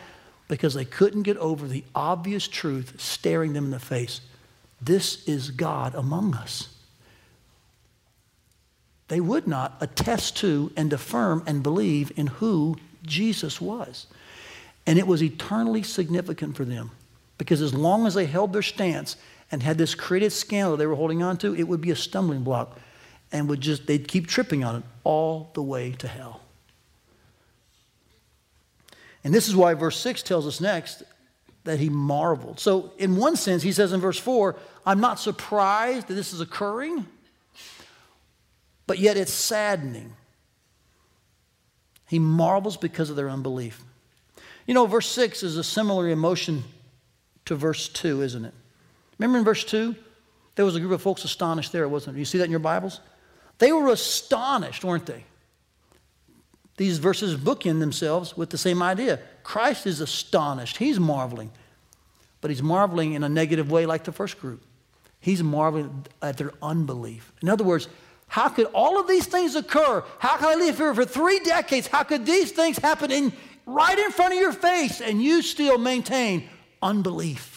Because 0.47 0.73
they 0.73 0.85
couldn't 0.85 1.23
get 1.23 1.37
over 1.37 1.67
the 1.67 1.83
obvious 1.95 2.47
truth 2.47 2.99
staring 2.99 3.53
them 3.53 3.65
in 3.65 3.71
the 3.71 3.79
face. 3.79 4.21
This 4.81 5.27
is 5.27 5.51
God 5.51 5.95
among 5.95 6.35
us. 6.35 6.69
They 9.07 9.21
would 9.21 9.47
not 9.47 9.77
attest 9.79 10.37
to 10.37 10.71
and 10.75 10.91
affirm 10.91 11.43
and 11.45 11.63
believe 11.63 12.11
in 12.15 12.27
who 12.27 12.77
Jesus 13.03 13.61
was. 13.61 14.07
And 14.85 14.99
it 14.99 15.07
was 15.07 15.23
eternally 15.23 15.83
significant 15.83 16.57
for 16.57 16.65
them 16.65 16.91
because 17.37 17.61
as 17.61 17.73
long 17.73 18.05
as 18.05 18.15
they 18.15 18.25
held 18.25 18.53
their 18.53 18.61
stance 18.61 19.15
and 19.51 19.63
had 19.63 19.77
this 19.77 19.95
created 19.95 20.31
scandal 20.31 20.75
they 20.75 20.87
were 20.87 20.95
holding 20.95 21.23
on 21.23 21.37
to, 21.37 21.55
it 21.55 21.67
would 21.67 21.81
be 21.81 21.91
a 21.91 21.95
stumbling 21.95 22.43
block 22.43 22.79
and 23.33 23.49
would 23.49 23.59
just, 23.59 23.87
they'd 23.87 24.07
keep 24.07 24.27
tripping 24.27 24.63
on 24.63 24.77
it 24.77 24.83
all 25.03 25.49
the 25.55 25.61
way 25.61 25.91
to 25.93 26.07
hell. 26.07 26.39
And 29.23 29.33
this 29.33 29.47
is 29.47 29.55
why 29.55 29.73
verse 29.73 29.97
6 29.97 30.21
tells 30.23 30.45
us 30.45 30.61
next 30.61 31.03
that 31.63 31.79
he 31.79 31.89
marveled. 31.89 32.59
So, 32.59 32.91
in 32.97 33.15
one 33.15 33.35
sense, 33.35 33.63
he 33.63 33.71
says 33.71 33.91
in 33.91 34.01
verse 34.01 34.19
4, 34.19 34.55
I'm 34.85 34.99
not 34.99 35.19
surprised 35.19 36.07
that 36.07 36.13
this 36.13 36.33
is 36.33 36.41
occurring, 36.41 37.05
but 38.85 38.99
yet 38.99 39.17
it's 39.17 39.31
saddening. 39.31 40.13
He 42.07 42.19
marvels 42.19 42.77
because 42.77 43.09
of 43.09 43.15
their 43.15 43.29
unbelief. 43.29 43.81
You 44.67 44.73
know, 44.73 44.85
verse 44.85 45.09
6 45.09 45.41
is 45.41 45.57
a 45.57 45.63
similar 45.63 46.09
emotion 46.09 46.63
to 47.45 47.55
verse 47.55 47.87
2, 47.89 48.21
isn't 48.21 48.45
it? 48.45 48.53
Remember 49.17 49.39
in 49.39 49.45
verse 49.45 49.63
2? 49.63 49.95
There 50.55 50.65
was 50.65 50.75
a 50.75 50.79
group 50.79 50.91
of 50.91 51.01
folks 51.01 51.23
astonished 51.23 51.71
there, 51.71 51.87
wasn't 51.87 52.17
it? 52.17 52.19
You 52.19 52.25
see 52.25 52.37
that 52.37 52.45
in 52.45 52.51
your 52.51 52.59
Bibles? 52.59 52.99
They 53.59 53.71
were 53.71 53.89
astonished, 53.89 54.83
weren't 54.83 55.05
they? 55.05 55.25
These 56.77 56.97
verses 56.97 57.35
bookend 57.35 57.79
themselves 57.79 58.35
with 58.35 58.49
the 58.49 58.57
same 58.57 58.81
idea. 58.81 59.19
Christ 59.43 59.85
is 59.85 60.01
astonished. 60.01 60.77
He's 60.77 60.99
marveling. 60.99 61.51
But 62.41 62.49
he's 62.49 62.63
marveling 62.63 63.13
in 63.13 63.23
a 63.23 63.29
negative 63.29 63.71
way, 63.71 63.85
like 63.85 64.03
the 64.03 64.11
first 64.11 64.39
group. 64.39 64.63
He's 65.19 65.43
marveling 65.43 66.05
at 66.21 66.37
their 66.37 66.51
unbelief. 66.61 67.31
In 67.41 67.49
other 67.49 67.63
words, 67.63 67.87
how 68.27 68.49
could 68.49 68.65
all 68.73 68.99
of 68.99 69.07
these 69.07 69.27
things 69.27 69.55
occur? 69.55 70.03
How 70.19 70.37
can 70.37 70.47
I 70.47 70.55
live 70.55 70.77
here 70.77 70.93
for 70.93 71.05
three 71.05 71.39
decades? 71.39 71.87
How 71.87 72.03
could 72.03 72.25
these 72.25 72.51
things 72.51 72.77
happen 72.77 73.11
in, 73.11 73.31
right 73.65 73.97
in 73.97 74.11
front 74.11 74.33
of 74.33 74.39
your 74.39 74.51
face 74.51 74.99
and 75.01 75.21
you 75.21 75.41
still 75.41 75.77
maintain 75.77 76.49
unbelief? 76.81 77.52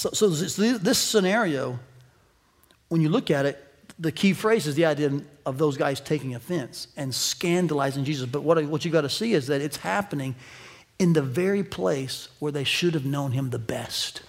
So, 0.00 0.08
so 0.14 0.28
this, 0.30 0.56
this 0.56 0.98
scenario, 0.98 1.78
when 2.88 3.02
you 3.02 3.10
look 3.10 3.30
at 3.30 3.44
it, 3.44 3.62
the 3.98 4.10
key 4.10 4.32
phrase 4.32 4.66
is 4.66 4.74
the 4.74 4.86
idea 4.86 5.20
of 5.44 5.58
those 5.58 5.76
guys 5.76 6.00
taking 6.00 6.34
offense 6.34 6.88
and 6.96 7.14
scandalizing 7.14 8.04
Jesus. 8.04 8.24
But 8.24 8.42
what, 8.42 8.64
what 8.64 8.82
you 8.82 8.90
got 8.90 9.02
to 9.02 9.10
see 9.10 9.34
is 9.34 9.48
that 9.48 9.60
it's 9.60 9.76
happening 9.76 10.36
in 10.98 11.12
the 11.12 11.20
very 11.20 11.62
place 11.62 12.28
where 12.38 12.50
they 12.50 12.64
should 12.64 12.94
have 12.94 13.04
known 13.04 13.32
him 13.32 13.50
the 13.50 13.58
best. 13.58 14.22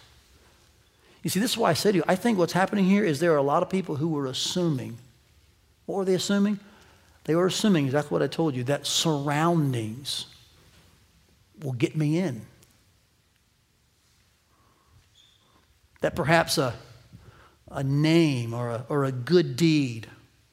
You 1.24 1.30
see, 1.30 1.40
this 1.40 1.52
is 1.52 1.58
why 1.58 1.70
I 1.70 1.74
said 1.74 1.92
to 1.92 2.00
you, 2.00 2.04
I 2.06 2.16
think 2.16 2.38
what's 2.38 2.52
happening 2.52 2.84
here 2.84 3.06
is 3.06 3.22
there 3.22 3.32
are 3.32 3.38
a 3.38 3.42
lot 3.42 3.64
of 3.64 3.70
people 3.70 3.96
who 3.96 4.10
were 4.10 4.26
assuming. 4.26 4.98
What 5.86 6.00
were 6.00 6.06
they 6.06 6.16
assuming? 6.16 6.60
They 7.24 7.36
were 7.36 7.46
assuming 7.46 7.86
exactly 7.86 8.14
what 8.14 8.22
I 8.22 8.28
told 8.28 8.58
you 8.58 8.66
that 8.66 8.86
surroundings 8.86 10.26
will 11.64 11.72
get 11.72 11.96
me 11.96 12.18
in. 12.18 12.42
That 16.02 16.16
perhaps 16.16 16.58
a, 16.58 16.74
a 17.70 17.84
name 17.84 18.54
or 18.54 18.70
a, 18.70 18.86
or 18.90 19.06
a 19.06 19.12
good 19.12 19.56
deed 19.56 20.08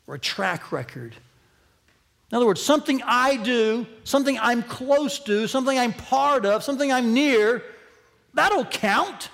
or 0.07 0.15
a 0.15 0.19
track 0.19 0.73
record. 0.73 1.15
In 2.31 2.37
other 2.37 2.47
words, 2.47 2.63
something 2.63 3.03
I 3.05 3.37
do, 3.37 3.87
something 4.05 4.39
I'm 4.39 4.63
close 4.63 5.19
to, 5.21 5.47
something 5.47 5.79
I'm 5.79 5.95
part 5.95 6.45
of, 6.45 6.63
something 6.63 6.93
I'm 6.93 7.15
near, 7.15 7.63
that'll 8.35 8.67
count. 8.67 9.31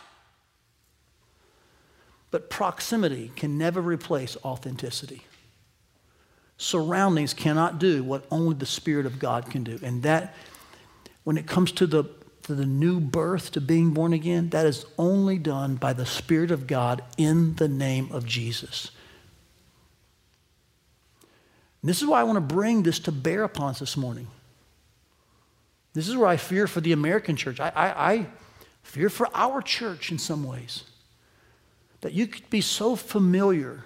But 2.31 2.51
proximity 2.51 3.33
can 3.35 3.59
never 3.59 3.81
replace 3.81 4.37
authenticity. 4.45 5.23
Surroundings 6.57 7.35
cannot 7.35 7.81
do 7.81 8.05
what 8.05 8.25
only 8.31 8.55
the 8.55 8.67
Spirit 8.67 9.07
of 9.07 9.19
God 9.19 9.51
can 9.51 9.65
do. 9.65 9.79
And 9.83 10.05
that, 10.05 10.35
when 11.25 11.37
it 11.37 11.47
comes 11.47 11.73
to 11.73 11.87
the 11.87 12.05
to 12.45 12.55
the 12.55 12.67
new 12.67 13.01
birth, 13.01 13.53
to 13.53 13.61
being 13.61 13.91
born 13.91 14.13
again, 14.13 14.51
that 14.51 14.67
is 14.67 14.85
only 14.99 15.39
done 15.39 15.77
by 15.77 15.93
the 15.93 16.07
Spirit 16.07 16.51
of 16.51 16.67
God 16.67 17.03
in 17.17 17.55
the 17.57 17.69
name 17.69 18.13
of 18.13 18.27
Jesus. 18.27 18.91
And 21.81 21.89
this 21.89 22.03
is 22.03 22.09
why 22.09 22.21
I 22.21 22.25
want 22.25 22.37
to 22.37 22.55
bring 22.55 22.83
this 22.83 22.99
to 23.01 23.13
bear 23.13 23.45
upon 23.45 23.71
us 23.71 23.79
this 23.79 23.97
morning. 23.97 24.27
This 25.95 26.07
is 26.09 26.17
where 26.17 26.27
I 26.27 26.37
fear 26.37 26.67
for 26.67 26.81
the 26.81 26.93
American 26.93 27.37
church. 27.37 27.61
I, 27.61 27.69
I, 27.75 28.13
I 28.13 28.27
fear 28.83 29.09
for 29.09 29.29
our 29.35 29.63
church 29.63 30.11
in 30.11 30.19
some 30.19 30.45
ways. 30.45 30.85
That 32.03 32.13
you 32.13 32.27
could 32.27 32.51
be 32.51 32.61
so 32.61 32.95
familiar 32.95 33.85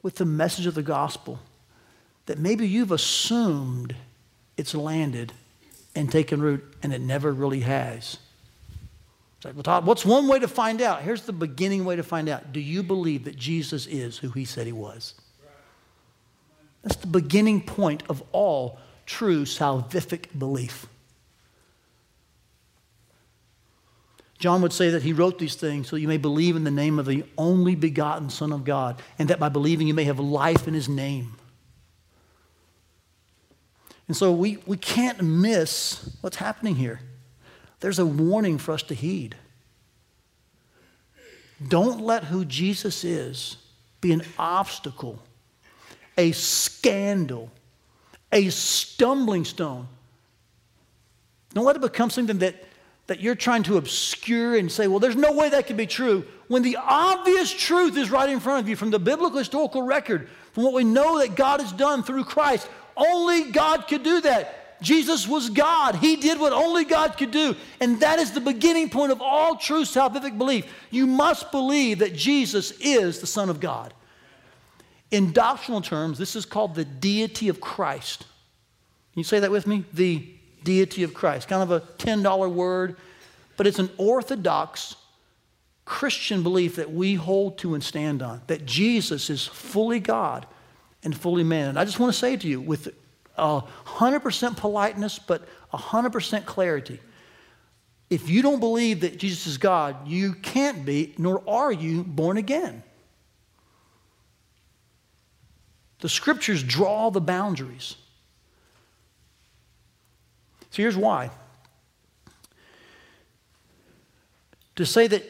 with 0.00 0.16
the 0.16 0.24
message 0.24 0.66
of 0.66 0.74
the 0.74 0.82
gospel 0.82 1.40
that 2.26 2.38
maybe 2.38 2.68
you've 2.68 2.92
assumed 2.92 3.96
it's 4.56 4.74
landed 4.74 5.32
and 5.94 6.10
taken 6.10 6.40
root, 6.40 6.64
and 6.82 6.92
it 6.92 7.00
never 7.00 7.32
really 7.32 7.60
has. 7.60 8.18
It's 9.36 9.44
like, 9.44 9.54
well, 9.54 9.62
Todd, 9.62 9.86
what's 9.86 10.04
one 10.04 10.26
way 10.26 10.38
to 10.38 10.48
find 10.48 10.80
out? 10.80 11.02
Here's 11.02 11.22
the 11.22 11.32
beginning 11.32 11.84
way 11.84 11.96
to 11.96 12.02
find 12.02 12.28
out. 12.28 12.52
Do 12.52 12.60
you 12.60 12.82
believe 12.82 13.24
that 13.24 13.36
Jesus 13.36 13.86
is 13.86 14.18
who 14.18 14.30
he 14.30 14.44
said 14.44 14.66
he 14.66 14.72
was? 14.72 15.14
That's 16.82 16.96
the 16.96 17.06
beginning 17.06 17.62
point 17.62 18.02
of 18.08 18.22
all 18.32 18.78
true 19.06 19.44
salvific 19.44 20.38
belief. 20.38 20.86
John 24.38 24.60
would 24.60 24.72
say 24.72 24.90
that 24.90 25.02
he 25.02 25.14
wrote 25.14 25.38
these 25.38 25.54
things 25.54 25.88
so 25.88 25.96
you 25.96 26.08
may 26.08 26.18
believe 26.18 26.56
in 26.56 26.64
the 26.64 26.70
name 26.70 26.98
of 26.98 27.06
the 27.06 27.24
only 27.38 27.74
begotten 27.74 28.28
Son 28.28 28.52
of 28.52 28.64
God, 28.64 29.00
and 29.18 29.30
that 29.30 29.40
by 29.40 29.48
believing 29.48 29.86
you 29.86 29.94
may 29.94 30.04
have 30.04 30.18
life 30.18 30.68
in 30.68 30.74
his 30.74 30.88
name. 30.88 31.36
And 34.06 34.16
so 34.16 34.32
we, 34.32 34.58
we 34.66 34.76
can't 34.76 35.22
miss 35.22 36.16
what's 36.20 36.36
happening 36.36 36.76
here. 36.76 37.00
There's 37.80 37.98
a 37.98 38.06
warning 38.06 38.58
for 38.58 38.72
us 38.72 38.82
to 38.84 38.94
heed. 38.94 39.36
Don't 41.66 42.00
let 42.00 42.24
who 42.24 42.44
Jesus 42.44 43.04
is 43.04 43.56
be 44.00 44.12
an 44.12 44.22
obstacle, 44.38 45.22
a 46.18 46.32
scandal, 46.32 47.50
a 48.32 48.50
stumbling 48.50 49.44
stone. 49.44 49.88
Don't 51.54 51.64
let 51.64 51.76
it 51.76 51.82
become 51.82 52.10
something 52.10 52.38
that, 52.38 52.64
that 53.06 53.20
you're 53.20 53.34
trying 53.34 53.62
to 53.62 53.76
obscure 53.76 54.56
and 54.56 54.70
say, 54.70 54.88
well, 54.88 54.98
there's 54.98 55.16
no 55.16 55.32
way 55.32 55.48
that 55.48 55.66
can 55.66 55.76
be 55.76 55.86
true. 55.86 56.26
When 56.48 56.62
the 56.62 56.76
obvious 56.76 57.52
truth 57.52 57.96
is 57.96 58.10
right 58.10 58.28
in 58.28 58.40
front 58.40 58.60
of 58.60 58.68
you 58.68 58.76
from 58.76 58.90
the 58.90 58.98
biblical 58.98 59.38
historical 59.38 59.82
record, 59.82 60.28
from 60.52 60.64
what 60.64 60.74
we 60.74 60.84
know 60.84 61.18
that 61.20 61.36
God 61.36 61.60
has 61.60 61.72
done 61.72 62.02
through 62.02 62.24
Christ, 62.24 62.68
only 62.96 63.50
God 63.50 63.88
could 63.88 64.02
do 64.02 64.20
that. 64.22 64.80
Jesus 64.82 65.26
was 65.26 65.50
God. 65.50 65.96
He 65.96 66.16
did 66.16 66.38
what 66.38 66.52
only 66.52 66.84
God 66.84 67.16
could 67.16 67.30
do. 67.30 67.56
And 67.80 68.00
that 68.00 68.18
is 68.18 68.32
the 68.32 68.40
beginning 68.40 68.90
point 68.90 69.12
of 69.12 69.22
all 69.22 69.56
true 69.56 69.82
salvific 69.82 70.36
belief. 70.36 70.66
You 70.90 71.06
must 71.06 71.50
believe 71.50 72.00
that 72.00 72.14
Jesus 72.14 72.72
is 72.80 73.20
the 73.20 73.26
Son 73.26 73.48
of 73.48 73.60
God. 73.60 73.94
In 75.10 75.32
doctrinal 75.32 75.80
terms, 75.80 76.18
this 76.18 76.36
is 76.36 76.44
called 76.44 76.74
the 76.74 76.84
deity 76.84 77.48
of 77.48 77.60
Christ. 77.60 78.20
Can 79.12 79.20
you 79.20 79.24
say 79.24 79.40
that 79.40 79.50
with 79.50 79.66
me? 79.66 79.84
The 79.92 80.28
deity 80.64 81.02
of 81.02 81.14
Christ. 81.14 81.48
Kind 81.48 81.62
of 81.62 81.70
a 81.70 81.80
$10 81.80 82.52
word, 82.52 82.96
but 83.56 83.66
it's 83.66 83.78
an 83.78 83.90
orthodox 83.96 84.96
Christian 85.84 86.42
belief 86.42 86.76
that 86.76 86.92
we 86.92 87.14
hold 87.14 87.58
to 87.58 87.74
and 87.74 87.84
stand 87.84 88.22
on 88.22 88.40
that 88.46 88.64
Jesus 88.64 89.28
is 89.28 89.46
fully 89.46 90.00
God 90.00 90.46
and 91.04 91.16
fully 91.16 91.44
man. 91.44 91.68
And 91.68 91.78
I 91.78 91.84
just 91.84 92.00
want 92.00 92.12
to 92.12 92.18
say 92.18 92.36
to 92.36 92.48
you 92.48 92.60
with 92.60 92.88
a 93.36 93.62
100% 93.86 94.56
politeness, 94.56 95.18
but 95.18 95.46
100% 95.72 96.44
clarity. 96.46 97.00
If 98.10 98.28
you 98.28 98.42
don't 98.42 98.60
believe 98.60 99.00
that 99.00 99.18
Jesus 99.18 99.46
is 99.46 99.58
God, 99.58 100.08
you 100.08 100.34
can't 100.34 100.84
be, 100.84 101.14
nor 101.18 101.42
are 101.48 101.72
you 101.72 102.04
born 102.04 102.36
again. 102.36 102.82
The 106.00 106.08
scriptures 106.08 106.62
draw 106.62 107.10
the 107.10 107.20
boundaries. 107.20 107.96
So 110.70 110.82
here's 110.82 110.96
why. 110.96 111.30
To 114.76 114.84
say 114.84 115.06
that, 115.06 115.24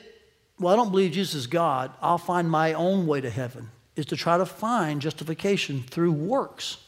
well, 0.58 0.72
I 0.72 0.76
don't 0.76 0.90
believe 0.90 1.12
Jesus 1.12 1.34
is 1.34 1.46
God, 1.46 1.92
I'll 2.00 2.18
find 2.18 2.50
my 2.50 2.72
own 2.72 3.06
way 3.06 3.20
to 3.20 3.30
heaven 3.30 3.70
is 3.96 4.06
to 4.06 4.16
try 4.16 4.36
to 4.36 4.46
find 4.46 5.00
justification 5.00 5.82
through 5.82 6.12
works. 6.12 6.78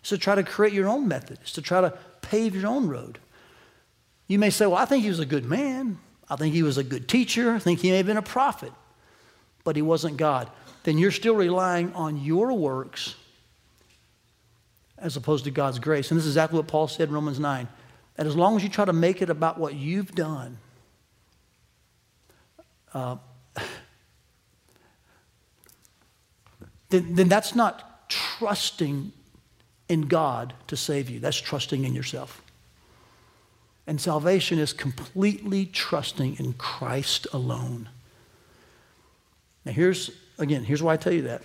It's 0.00 0.10
to 0.10 0.18
try 0.18 0.34
to 0.34 0.42
create 0.42 0.72
your 0.72 0.88
own 0.88 1.08
method. 1.08 1.38
It's 1.42 1.52
to 1.52 1.62
try 1.62 1.80
to 1.80 1.96
pave 2.20 2.54
your 2.54 2.66
own 2.66 2.88
road. 2.88 3.18
You 4.28 4.38
may 4.38 4.50
say, 4.50 4.66
Well, 4.66 4.76
I 4.76 4.84
think 4.84 5.02
he 5.02 5.08
was 5.08 5.20
a 5.20 5.26
good 5.26 5.44
man. 5.44 5.98
I 6.28 6.36
think 6.36 6.54
he 6.54 6.62
was 6.62 6.78
a 6.78 6.84
good 6.84 7.08
teacher. 7.08 7.52
I 7.52 7.58
think 7.58 7.80
he 7.80 7.90
may 7.90 7.98
have 7.98 8.06
been 8.06 8.16
a 8.16 8.22
prophet, 8.22 8.72
but 9.62 9.76
he 9.76 9.82
wasn't 9.82 10.16
God. 10.16 10.48
Then 10.84 10.98
you're 10.98 11.10
still 11.10 11.34
relying 11.34 11.92
on 11.94 12.22
your 12.22 12.52
works 12.52 13.16
as 14.98 15.16
opposed 15.16 15.44
to 15.44 15.50
God's 15.50 15.78
grace. 15.78 16.10
And 16.10 16.18
this 16.18 16.24
is 16.24 16.32
exactly 16.32 16.58
what 16.58 16.66
Paul 16.66 16.88
said 16.88 17.08
in 17.08 17.14
Romans 17.14 17.38
9 17.38 17.68
that 18.16 18.26
as 18.26 18.36
long 18.36 18.56
as 18.56 18.62
you 18.62 18.68
try 18.68 18.84
to 18.84 18.92
make 18.92 19.22
it 19.22 19.28
about 19.28 19.58
what 19.58 19.74
you've 19.74 20.14
done, 20.14 20.58
uh, 22.92 23.16
then, 26.94 27.14
then 27.14 27.28
that's 27.28 27.54
not 27.54 28.08
trusting 28.08 29.12
in 29.88 30.02
God 30.02 30.54
to 30.68 30.76
save 30.76 31.10
you. 31.10 31.18
That's 31.18 31.40
trusting 31.40 31.84
in 31.84 31.94
yourself. 31.94 32.40
And 33.86 34.00
salvation 34.00 34.58
is 34.58 34.72
completely 34.72 35.66
trusting 35.66 36.38
in 36.38 36.54
Christ 36.54 37.26
alone. 37.32 37.88
Now, 39.64 39.72
here's, 39.72 40.10
again, 40.38 40.62
here's 40.62 40.82
why 40.82 40.94
I 40.94 40.96
tell 40.96 41.12
you 41.12 41.22
that. 41.22 41.42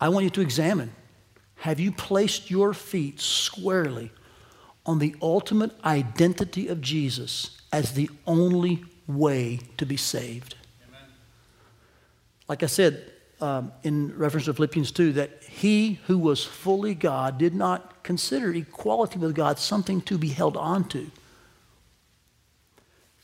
I 0.00 0.08
want 0.08 0.24
you 0.24 0.30
to 0.30 0.40
examine 0.40 0.92
have 1.60 1.80
you 1.80 1.90
placed 1.90 2.50
your 2.50 2.74
feet 2.74 3.18
squarely 3.18 4.12
on 4.84 4.98
the 4.98 5.16
ultimate 5.20 5.72
identity 5.84 6.68
of 6.68 6.80
Jesus 6.80 7.58
as 7.72 7.92
the 7.92 8.10
only 8.26 8.84
way 9.08 9.60
to 9.78 9.86
be 9.86 9.96
saved? 9.96 10.54
Amen. 10.86 11.08
Like 12.46 12.62
I 12.62 12.66
said 12.66 13.10
um, 13.40 13.72
in 13.82 14.16
reference 14.16 14.46
to 14.46 14.54
Philippians 14.54 14.92
2, 14.92 15.12
that 15.14 15.42
he 15.42 16.00
who 16.06 16.18
was 16.18 16.44
fully 16.44 16.94
God 16.94 17.38
did 17.38 17.54
not 17.54 18.02
consider 18.02 18.52
equality 18.52 19.18
with 19.18 19.34
God 19.34 19.58
something 19.58 20.00
to 20.02 20.16
be 20.16 20.28
held 20.28 20.56
onto. 20.56 21.10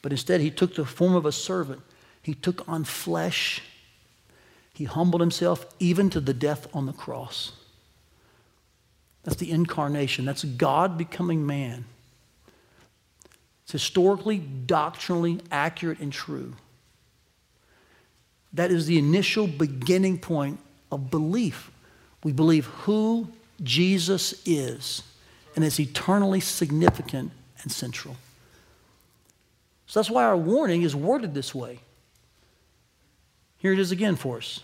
But 0.03 0.13
instead, 0.13 0.41
he 0.41 0.51
took 0.51 0.75
the 0.75 0.85
form 0.85 1.15
of 1.15 1.25
a 1.25 1.33
servant. 1.33 1.81
He 2.23 2.35
took 2.35 2.69
on 2.69 2.85
flesh. 2.85 3.63
He 4.75 4.85
humbled 4.85 5.21
himself 5.21 5.65
even 5.79 6.11
to 6.11 6.21
the 6.21 6.35
death 6.35 6.67
on 6.75 6.87
the 6.87 6.93
cross. 6.93 7.53
That's 9.23 9.37
the 9.37 9.51
incarnation. 9.51 10.25
That's 10.25 10.45
God 10.45 10.99
becoming 10.99 11.47
man. 11.47 11.85
It's 13.63 13.73
historically, 13.73 14.39
doctrinally 14.39 15.41
accurate 15.51 16.01
and 16.01 16.13
true. 16.13 16.55
That 18.53 18.71
is 18.71 18.87
the 18.87 18.99
initial 18.99 19.47
beginning 19.47 20.19
point 20.19 20.59
of 20.91 21.11
belief. 21.11 21.71
We 22.23 22.33
believe 22.33 22.67
who 22.67 23.29
Jesus 23.63 24.43
is, 24.45 25.03
and 25.57 25.65
it's 25.65 25.81
eternally 25.81 26.41
significant 26.41 27.33
and 27.63 27.73
central. 27.73 28.17
So 29.87 30.01
that's 30.01 30.11
why 30.11 30.25
our 30.25 30.37
warning 30.37 30.83
is 30.83 30.95
worded 30.95 31.35
this 31.35 31.55
way. 31.55 31.81
Here 33.59 33.73
it 33.73 33.79
is 33.79 33.93
again 33.93 34.17
for 34.17 34.39
us. 34.39 34.61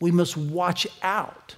We 0.00 0.10
must 0.10 0.36
watch 0.36 0.86
out 1.02 1.56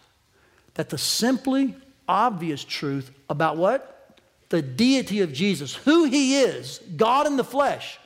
that 0.74 0.88
the 0.88 0.98
simply 0.98 1.74
obvious 2.08 2.64
truth 2.64 3.10
about 3.28 3.56
what? 3.56 4.18
The 4.48 4.62
deity 4.62 5.20
of 5.20 5.32
Jesus, 5.32 5.74
who 5.74 6.04
he 6.04 6.40
is, 6.40 6.80
God 6.96 7.26
in 7.26 7.36
the 7.36 7.44
flesh, 7.44 7.99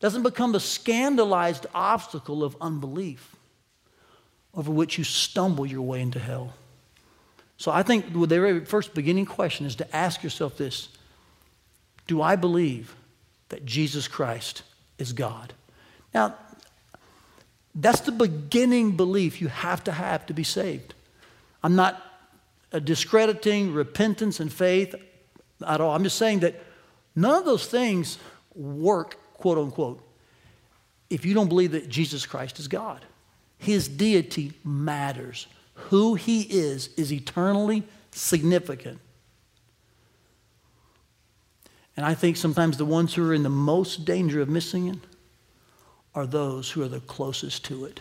doesn't 0.00 0.22
become 0.22 0.52
the 0.52 0.60
scandalized 0.60 1.66
obstacle 1.74 2.42
of 2.42 2.56
unbelief 2.60 3.36
over 4.54 4.72
which 4.72 4.98
you 4.98 5.04
stumble 5.04 5.66
your 5.66 5.82
way 5.82 6.00
into 6.00 6.18
hell. 6.18 6.54
So 7.56 7.70
I 7.70 7.82
think 7.82 8.12
the 8.12 8.26
very 8.26 8.64
first 8.64 8.94
beginning 8.94 9.26
question 9.26 9.66
is 9.66 9.76
to 9.76 9.96
ask 9.96 10.22
yourself 10.22 10.56
this 10.56 10.88
Do 12.06 12.22
I 12.22 12.36
believe 12.36 12.96
that 13.50 13.64
Jesus 13.64 14.08
Christ 14.08 14.62
is 14.98 15.12
God? 15.12 15.52
Now, 16.14 16.34
that's 17.74 18.00
the 18.00 18.12
beginning 18.12 18.96
belief 18.96 19.40
you 19.40 19.48
have 19.48 19.84
to 19.84 19.92
have 19.92 20.26
to 20.26 20.34
be 20.34 20.42
saved. 20.42 20.94
I'm 21.62 21.76
not 21.76 22.02
uh, 22.72 22.78
discrediting 22.78 23.72
repentance 23.72 24.40
and 24.40 24.52
faith 24.52 24.94
at 25.66 25.80
all. 25.80 25.94
I'm 25.94 26.02
just 26.02 26.18
saying 26.18 26.40
that 26.40 26.60
none 27.14 27.38
of 27.38 27.44
those 27.44 27.66
things 27.66 28.18
work, 28.54 29.18
quote 29.40 29.58
unquote, 29.58 30.00
if 31.08 31.24
you 31.24 31.34
don't 31.34 31.48
believe 31.48 31.72
that 31.72 31.88
Jesus 31.88 32.24
Christ 32.24 32.60
is 32.60 32.68
God. 32.68 33.04
His 33.58 33.88
deity 33.88 34.52
matters. 34.64 35.46
Who 35.74 36.14
he 36.14 36.42
is 36.42 36.90
is 36.96 37.12
eternally 37.12 37.82
significant. 38.12 39.00
And 41.96 42.06
I 42.06 42.14
think 42.14 42.36
sometimes 42.36 42.76
the 42.76 42.84
ones 42.84 43.14
who 43.14 43.28
are 43.28 43.34
in 43.34 43.42
the 43.42 43.48
most 43.48 44.04
danger 44.04 44.40
of 44.40 44.48
missing 44.48 44.88
it 44.88 44.98
are 46.14 46.26
those 46.26 46.70
who 46.70 46.82
are 46.82 46.88
the 46.88 47.00
closest 47.00 47.64
to 47.66 47.84
it. 47.84 48.00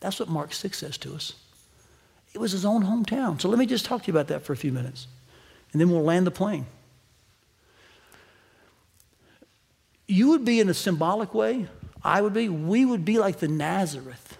That's 0.00 0.20
what 0.20 0.28
Mark 0.28 0.52
6 0.52 0.78
says 0.78 0.98
to 0.98 1.14
us. 1.14 1.34
It 2.32 2.38
was 2.38 2.52
his 2.52 2.64
own 2.64 2.84
hometown. 2.84 3.40
So 3.40 3.48
let 3.48 3.58
me 3.58 3.66
just 3.66 3.84
talk 3.84 4.02
to 4.02 4.06
you 4.08 4.12
about 4.12 4.28
that 4.28 4.42
for 4.42 4.52
a 4.52 4.56
few 4.56 4.72
minutes, 4.72 5.06
and 5.72 5.80
then 5.80 5.90
we'll 5.90 6.02
land 6.02 6.26
the 6.26 6.30
plane. 6.30 6.66
You 10.06 10.28
would 10.30 10.44
be 10.44 10.60
in 10.60 10.68
a 10.68 10.74
symbolic 10.74 11.34
way, 11.34 11.68
I 12.02 12.20
would 12.20 12.34
be, 12.34 12.48
we 12.48 12.84
would 12.84 13.04
be 13.04 13.18
like 13.18 13.38
the 13.38 13.48
Nazareth. 13.48 14.38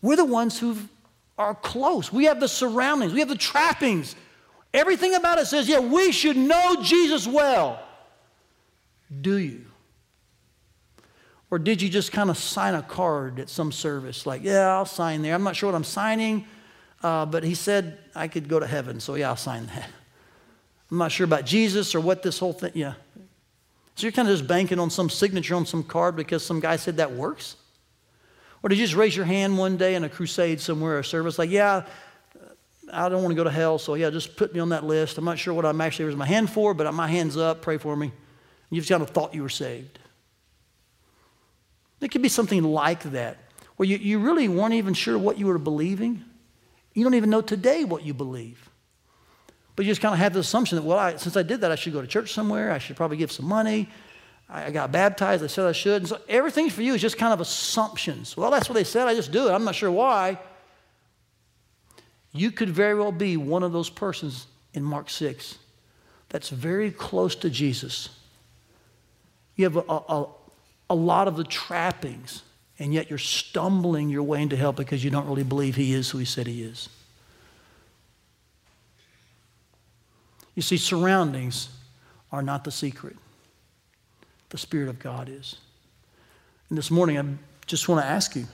We're 0.00 0.16
the 0.16 0.24
ones 0.24 0.58
who 0.58 0.76
are 1.38 1.54
close. 1.54 2.12
We 2.12 2.24
have 2.24 2.40
the 2.40 2.48
surroundings, 2.48 3.12
we 3.12 3.20
have 3.20 3.28
the 3.28 3.36
trappings. 3.36 4.16
Everything 4.72 5.14
about 5.14 5.38
it 5.38 5.46
says, 5.46 5.68
yeah, 5.68 5.78
we 5.78 6.10
should 6.10 6.36
know 6.36 6.82
Jesus 6.82 7.28
well. 7.28 7.80
Do 9.20 9.36
you? 9.36 9.66
Or 11.50 11.58
did 11.58 11.80
you 11.80 11.88
just 11.88 12.10
kind 12.10 12.30
of 12.30 12.36
sign 12.36 12.74
a 12.74 12.82
card 12.82 13.38
at 13.38 13.48
some 13.48 13.70
service? 13.70 14.26
Like, 14.26 14.42
yeah, 14.42 14.74
I'll 14.74 14.86
sign 14.86 15.22
there. 15.22 15.34
I'm 15.34 15.44
not 15.44 15.54
sure 15.54 15.70
what 15.70 15.76
I'm 15.76 15.84
signing, 15.84 16.46
uh, 17.02 17.26
but 17.26 17.44
he 17.44 17.54
said 17.54 17.98
I 18.14 18.26
could 18.26 18.48
go 18.48 18.58
to 18.58 18.66
heaven, 18.66 18.98
so 18.98 19.14
yeah, 19.14 19.28
I'll 19.28 19.36
sign 19.36 19.66
that. 19.66 19.88
I'm 20.90 20.98
not 20.98 21.12
sure 21.12 21.24
about 21.24 21.46
Jesus 21.46 21.94
or 21.94 22.00
what 22.00 22.22
this 22.24 22.40
whole 22.40 22.52
thing, 22.52 22.72
yeah. 22.74 22.94
So 23.94 24.06
you're 24.06 24.12
kind 24.12 24.28
of 24.28 24.36
just 24.36 24.48
banking 24.48 24.78
on 24.78 24.90
some 24.90 25.08
signature 25.08 25.54
on 25.54 25.66
some 25.66 25.84
card 25.84 26.16
because 26.16 26.44
some 26.44 26.60
guy 26.60 26.76
said 26.76 26.96
that 26.96 27.12
works? 27.12 27.56
Or 28.62 28.68
did 28.68 28.78
you 28.78 28.84
just 28.84 28.96
raise 28.96 29.14
your 29.14 29.26
hand 29.26 29.56
one 29.56 29.76
day 29.76 29.94
in 29.94 30.04
a 30.04 30.08
crusade 30.08 30.60
somewhere 30.60 30.98
a 30.98 31.04
service, 31.04 31.38
like, 31.38 31.50
yeah, 31.50 31.84
uh, 32.34 32.46
I 32.92 33.08
don't 33.08 33.22
want 33.22 33.32
to 33.32 33.36
go 33.36 33.44
to 33.44 33.50
hell, 33.50 33.78
so 33.78 33.94
yeah, 33.94 34.10
just 34.10 34.36
put 34.36 34.54
me 34.54 34.60
on 34.60 34.70
that 34.70 34.84
list. 34.84 35.18
I'm 35.18 35.24
not 35.24 35.38
sure 35.38 35.54
what 35.54 35.66
I'm 35.66 35.80
actually 35.80 36.06
raising 36.06 36.18
my 36.18 36.26
hand 36.26 36.50
for, 36.50 36.74
but 36.74 36.86
uh, 36.86 36.92
my 36.92 37.06
hand's 37.06 37.36
up, 37.36 37.60
pray 37.60 37.76
for 37.76 37.94
me. 37.94 38.10
You 38.70 38.80
just 38.80 38.90
kind 38.90 39.02
of 39.02 39.10
thought 39.10 39.34
you 39.34 39.42
were 39.42 39.48
saved. 39.48 39.98
It 42.00 42.10
could 42.10 42.22
be 42.22 42.28
something 42.28 42.62
like 42.64 43.02
that, 43.12 43.38
where 43.76 43.88
you, 43.88 43.96
you 43.98 44.18
really 44.18 44.48
weren't 44.48 44.74
even 44.74 44.94
sure 44.94 45.18
what 45.18 45.38
you 45.38 45.46
were 45.46 45.58
believing. 45.58 46.24
You 46.94 47.04
don't 47.04 47.14
even 47.14 47.30
know 47.30 47.42
today 47.42 47.84
what 47.84 48.02
you 48.02 48.14
believe. 48.14 48.70
But 49.76 49.84
you 49.84 49.90
just 49.90 50.00
kind 50.00 50.12
of 50.12 50.20
have 50.20 50.32
the 50.32 50.40
assumption 50.40 50.76
that, 50.76 50.82
well, 50.82 50.98
I, 50.98 51.16
since 51.16 51.36
I 51.36 51.42
did 51.42 51.60
that, 51.62 51.72
I 51.72 51.74
should 51.74 51.92
go 51.92 52.00
to 52.00 52.06
church 52.06 52.32
somewhere. 52.32 52.70
I 52.70 52.78
should 52.78 52.96
probably 52.96 53.16
give 53.16 53.32
some 53.32 53.46
money. 53.46 53.88
I, 54.48 54.66
I 54.66 54.70
got 54.70 54.92
baptized. 54.92 55.42
I 55.42 55.48
said 55.48 55.66
I 55.66 55.72
should. 55.72 56.02
And 56.02 56.08
so 56.08 56.20
everything 56.28 56.70
for 56.70 56.82
you 56.82 56.94
is 56.94 57.00
just 57.00 57.18
kind 57.18 57.32
of 57.32 57.40
assumptions. 57.40 58.36
Well, 58.36 58.50
that's 58.50 58.68
what 58.68 58.74
they 58.74 58.84
said. 58.84 59.08
I 59.08 59.14
just 59.14 59.32
do 59.32 59.48
it. 59.48 59.52
I'm 59.52 59.64
not 59.64 59.74
sure 59.74 59.90
why. 59.90 60.38
You 62.32 62.50
could 62.50 62.70
very 62.70 62.94
well 62.94 63.12
be 63.12 63.36
one 63.36 63.62
of 63.62 63.72
those 63.72 63.90
persons 63.90 64.46
in 64.72 64.82
Mark 64.82 65.08
6 65.10 65.58
that's 66.28 66.50
very 66.50 66.90
close 66.90 67.34
to 67.36 67.50
Jesus. 67.50 68.08
You 69.56 69.64
have 69.64 69.76
a, 69.76 69.80
a, 69.80 70.26
a 70.90 70.94
lot 70.94 71.28
of 71.28 71.36
the 71.36 71.44
trappings, 71.44 72.42
and 72.78 72.92
yet 72.92 73.08
you're 73.08 73.18
stumbling 73.18 74.08
your 74.08 74.24
way 74.24 74.42
into 74.42 74.56
hell 74.56 74.72
because 74.72 75.04
you 75.04 75.10
don't 75.10 75.28
really 75.28 75.44
believe 75.44 75.76
he 75.76 75.94
is 75.94 76.10
who 76.10 76.18
he 76.18 76.24
said 76.24 76.48
he 76.48 76.62
is. 76.62 76.88
You 80.54 80.62
see, 80.62 80.76
surroundings 80.76 81.68
are 82.30 82.42
not 82.42 82.64
the 82.64 82.70
secret, 82.70 83.16
the 84.50 84.58
Spirit 84.58 84.88
of 84.88 84.98
God 84.98 85.28
is. 85.28 85.56
And 86.68 86.78
this 86.78 86.90
morning, 86.90 87.18
I 87.18 87.24
just 87.66 87.88
want 87.88 88.00
to 88.00 88.06
ask 88.06 88.34
you 88.36 88.46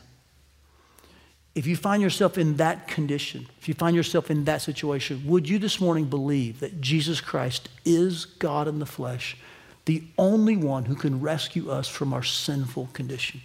if 1.54 1.66
you 1.66 1.76
find 1.76 2.00
yourself 2.02 2.38
in 2.38 2.56
that 2.56 2.86
condition, 2.86 3.46
if 3.58 3.68
you 3.68 3.74
find 3.74 3.96
yourself 3.96 4.30
in 4.30 4.44
that 4.44 4.62
situation, 4.62 5.22
would 5.26 5.48
you 5.48 5.58
this 5.58 5.80
morning 5.80 6.04
believe 6.04 6.60
that 6.60 6.80
Jesus 6.80 7.20
Christ 7.20 7.68
is 7.84 8.24
God 8.24 8.68
in 8.68 8.78
the 8.78 8.86
flesh 8.86 9.36
the 9.84 10.04
only 10.18 10.56
one 10.56 10.84
who 10.84 10.94
can 10.94 11.20
rescue 11.20 11.70
us 11.70 11.88
from 11.88 12.12
our 12.12 12.22
sinful 12.22 12.90
condition. 12.92 13.40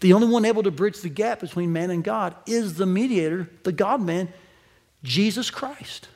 The 0.00 0.12
only 0.12 0.26
one 0.26 0.44
able 0.44 0.64
to 0.64 0.70
bridge 0.70 1.00
the 1.00 1.08
gap 1.08 1.38
between 1.40 1.72
man 1.72 1.90
and 1.90 2.02
God 2.02 2.34
is 2.46 2.74
the 2.74 2.86
mediator, 2.86 3.48
the 3.62 3.70
God 3.72 4.02
man, 4.02 4.32
Jesus 5.02 5.50
Christ. 5.50 6.08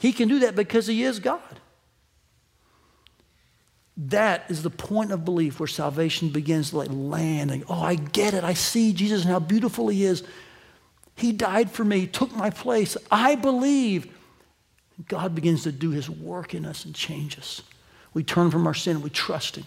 He 0.00 0.12
can 0.12 0.28
do 0.28 0.40
that 0.40 0.56
because 0.56 0.86
he 0.86 1.04
is 1.04 1.20
God. 1.20 1.60
That 3.98 4.50
is 4.50 4.62
the 4.62 4.70
point 4.70 5.12
of 5.12 5.26
belief 5.26 5.60
where 5.60 5.66
salvation 5.66 6.30
begins 6.30 6.70
to 6.70 6.78
like 6.78 6.88
land. 6.90 7.50
And, 7.50 7.64
oh, 7.68 7.82
I 7.82 7.96
get 7.96 8.32
it. 8.32 8.42
I 8.42 8.54
see 8.54 8.94
Jesus 8.94 9.22
and 9.22 9.30
how 9.30 9.40
beautiful 9.40 9.88
he 9.88 10.04
is. 10.04 10.22
He 11.16 11.32
died 11.32 11.70
for 11.70 11.84
me, 11.84 12.06
took 12.06 12.34
my 12.34 12.48
place. 12.48 12.96
I 13.10 13.34
believe 13.34 14.10
God 15.06 15.34
begins 15.34 15.64
to 15.64 15.72
do 15.72 15.90
his 15.90 16.08
work 16.08 16.54
in 16.54 16.64
us 16.64 16.86
and 16.86 16.94
change 16.94 17.38
us. 17.38 17.60
We 18.14 18.24
turn 18.24 18.50
from 18.50 18.66
our 18.66 18.72
sin 18.72 18.96
and 18.96 19.04
we 19.04 19.10
trust 19.10 19.56
him. 19.56 19.66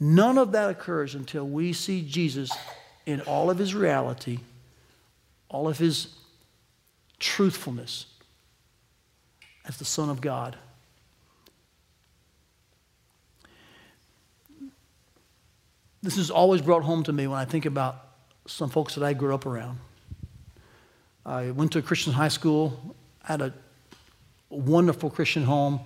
None 0.00 0.36
of 0.36 0.50
that 0.50 0.68
occurs 0.68 1.14
until 1.14 1.46
we 1.46 1.72
see 1.72 2.02
Jesus 2.02 2.50
in 3.06 3.20
all 3.20 3.50
of 3.50 3.58
his 3.58 3.72
reality, 3.72 4.40
all 5.48 5.68
of 5.68 5.78
his 5.78 6.08
truthfulness 7.20 8.06
as 9.66 9.76
the 9.76 9.84
Son 9.84 10.10
of 10.10 10.20
God. 10.20 10.56
This 16.02 16.16
is 16.16 16.30
always 16.30 16.60
brought 16.60 16.82
home 16.82 17.04
to 17.04 17.12
me 17.12 17.26
when 17.28 17.38
I 17.38 17.44
think 17.44 17.64
about 17.64 18.08
some 18.46 18.70
folks 18.70 18.96
that 18.96 19.04
I 19.04 19.12
grew 19.12 19.34
up 19.34 19.46
around. 19.46 19.78
I 21.24 21.52
went 21.52 21.72
to 21.72 21.78
a 21.78 21.82
Christian 21.82 22.12
high 22.12 22.28
school, 22.28 22.96
had 23.22 23.40
a 23.40 23.54
wonderful 24.50 25.10
Christian 25.10 25.44
home, 25.44 25.80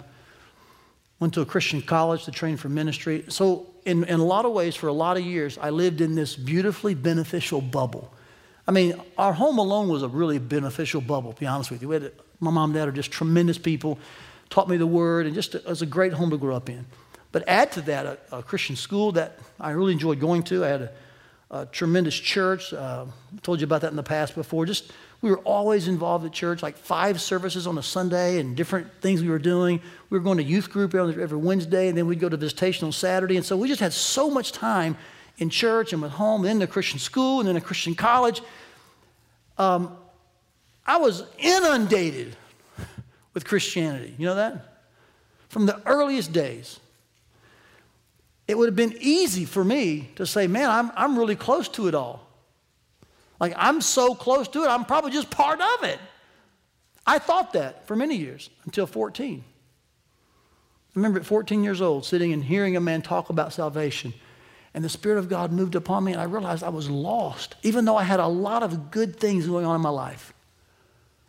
went 1.21 1.35
to 1.35 1.43
a 1.43 1.47
Christian 1.47 1.83
college 1.83 2.25
to 2.25 2.31
train 2.31 2.57
for 2.57 2.71
ministry. 2.71 3.25
So, 3.29 3.67
in, 3.85 4.05
in 4.05 4.19
a 4.19 4.25
lot 4.25 4.45
of 4.45 4.53
ways, 4.53 4.75
for 4.75 4.89
a 4.89 4.93
lot 4.93 5.17
of 5.17 5.25
years, 5.25 5.59
I 5.59 5.71
lived 5.71 6.01
in 6.01 6.15
this 6.15 6.35
beautifully 6.35 6.95
beneficial 6.95 7.61
bubble. 7.61 8.13
I 8.67 8.73
mean, 8.73 9.01
our 9.17 9.33
home 9.33 9.59
alone 9.59 9.89
was 9.89 10.03
a 10.03 10.09
really 10.09 10.39
beneficial 10.39 11.01
bubble, 11.01 11.33
to 11.33 11.41
be 11.41 11.47
honest 11.47 11.71
with 11.71 11.83
you. 11.83 11.89
We 11.89 11.95
Had, 11.95 12.13
my 12.41 12.51
mom 12.51 12.71
and 12.71 12.75
dad 12.75 12.89
are 12.89 12.93
just 12.93 13.11
tremendous 13.11 13.59
people, 13.59 13.99
taught 14.51 14.69
me 14.69 14.77
the 14.77 14.87
word, 14.87 15.27
and 15.27 15.35
just 15.35 15.55
it 15.55 15.65
was 15.67 15.83
a 15.83 15.87
great 15.87 16.13
home 16.13 16.31
to 16.31 16.37
grow 16.37 16.57
up 16.57 16.69
in. 16.69 16.85
But 17.33 17.45
add 17.49 17.73
to 17.73 17.81
that 17.83 18.07
a, 18.07 18.19
a 18.39 18.43
Christian 18.43 18.77
school 18.77 19.13
that 19.13 19.39
I 19.61 19.71
really 19.71 19.93
enjoyed 19.93 20.21
going 20.21 20.43
to. 20.45 20.65
I 20.65 20.69
had 20.69 20.83
a, 20.83 20.93
a 21.51 21.67
tremendous 21.67 22.15
church. 22.15 22.73
Uh, 22.73 23.07
told 23.43 23.61
you 23.61 23.65
about 23.65 23.83
that 23.83 23.91
in 23.91 23.97
the 23.97 24.03
past 24.03 24.35
before. 24.35 24.67
Just 24.67 24.93
we 25.23 25.31
were 25.31 25.39
always 25.39 25.89
involved 25.89 26.25
at 26.25 26.33
church, 26.33 26.63
like 26.63 26.77
five 26.77 27.21
services 27.21 27.67
on 27.67 27.79
a 27.79 27.83
Sunday 27.83 28.39
and 28.39 28.57
different 28.57 28.87
things 29.01 29.23
we 29.23 29.29
were 29.29 29.39
doing. 29.39 29.81
We 30.11 30.19
were 30.19 30.25
going 30.25 30.39
to 30.39 30.45
youth 30.45 30.71
group 30.71 30.95
every 30.95 31.39
Wednesday, 31.39 31.89
and 31.89 31.97
then 31.97 32.07
we'd 32.07 32.21
go 32.21 32.29
to 32.29 32.37
visitation 32.37 32.87
on 32.87 32.93
Saturday. 32.93 33.37
And 33.37 33.45
so 33.45 33.57
we 33.57 33.69
just 33.69 33.81
had 33.81 33.93
so 33.93 34.31
much 34.31 34.53
time 34.53 34.97
in 35.39 35.51
church 35.51 35.93
and 35.93 36.01
with 36.01 36.13
home, 36.13 36.43
then 36.43 36.59
the 36.59 36.67
Christian 36.67 36.99
school, 36.99 37.41
and 37.41 37.49
then 37.49 37.57
a 37.57 37.61
Christian 37.61 37.95
college. 37.95 38.43
Um, 39.59 39.97
I 40.87 40.99
was 40.99 41.25
inundated 41.39 42.37
with 43.35 43.45
Christianity. 43.45 44.15
You 44.19 44.27
know 44.27 44.37
that? 44.37 44.83
From 45.49 45.67
the 45.67 45.81
earliest 45.87 46.33
days 46.33 46.81
it 48.49 48.57
would 48.57 48.69
have 48.69 48.77
been 48.77 48.97
easy 49.01 49.45
for 49.45 49.65
me 49.65 50.11
to 50.17 50.27
say, 50.27 50.47
man, 50.47 50.71
I'm, 50.71 50.93
I'm 50.97 51.19
really 51.19 51.37
close 51.37 51.69
to 51.71 51.89
it 51.89 51.95
all. 51.95 52.27
Like, 53.41 53.55
I'm 53.57 53.81
so 53.81 54.15
close 54.15 54.49
to 54.49 54.65
it, 54.65 54.69
I'm 54.69 54.85
probably 54.85 55.11
just 55.11 55.31
part 55.31 55.61
of 55.61 55.85
it. 55.85 55.99
I 57.07 57.19
thought 57.19 57.53
that 57.53 57.87
for 57.87 57.97
many 57.97 58.17
years 58.17 58.51
until 58.65 58.87
14. 58.87 59.45
I 59.45 60.93
remember 60.95 61.21
at 61.21 61.27
14 61.27 61.63
years 61.63 61.81
old 61.81 62.05
sitting 62.05 62.33
and 62.33 62.43
hearing 62.43 62.77
a 62.77 62.81
man 62.81 63.03
talk 63.03 63.31
about 63.31 63.53
salvation. 63.53 64.15
And 64.75 64.85
the 64.85 64.89
Spirit 64.89 65.19
of 65.19 65.29
God 65.29 65.53
moved 65.53 65.75
upon 65.75 66.05
me, 66.05 66.13
and 66.13 66.21
I 66.21 66.25
realized 66.25 66.63
I 66.63 66.69
was 66.69 66.89
lost, 66.89 67.57
even 67.63 67.85
though 67.85 67.97
I 67.97 68.03
had 68.03 68.21
a 68.21 68.27
lot 68.27 68.63
of 68.63 68.91
good 68.91 69.17
things 69.17 69.47
going 69.47 69.65
on 69.65 69.75
in 69.75 69.81
my 69.81 69.91
life. 69.91 70.33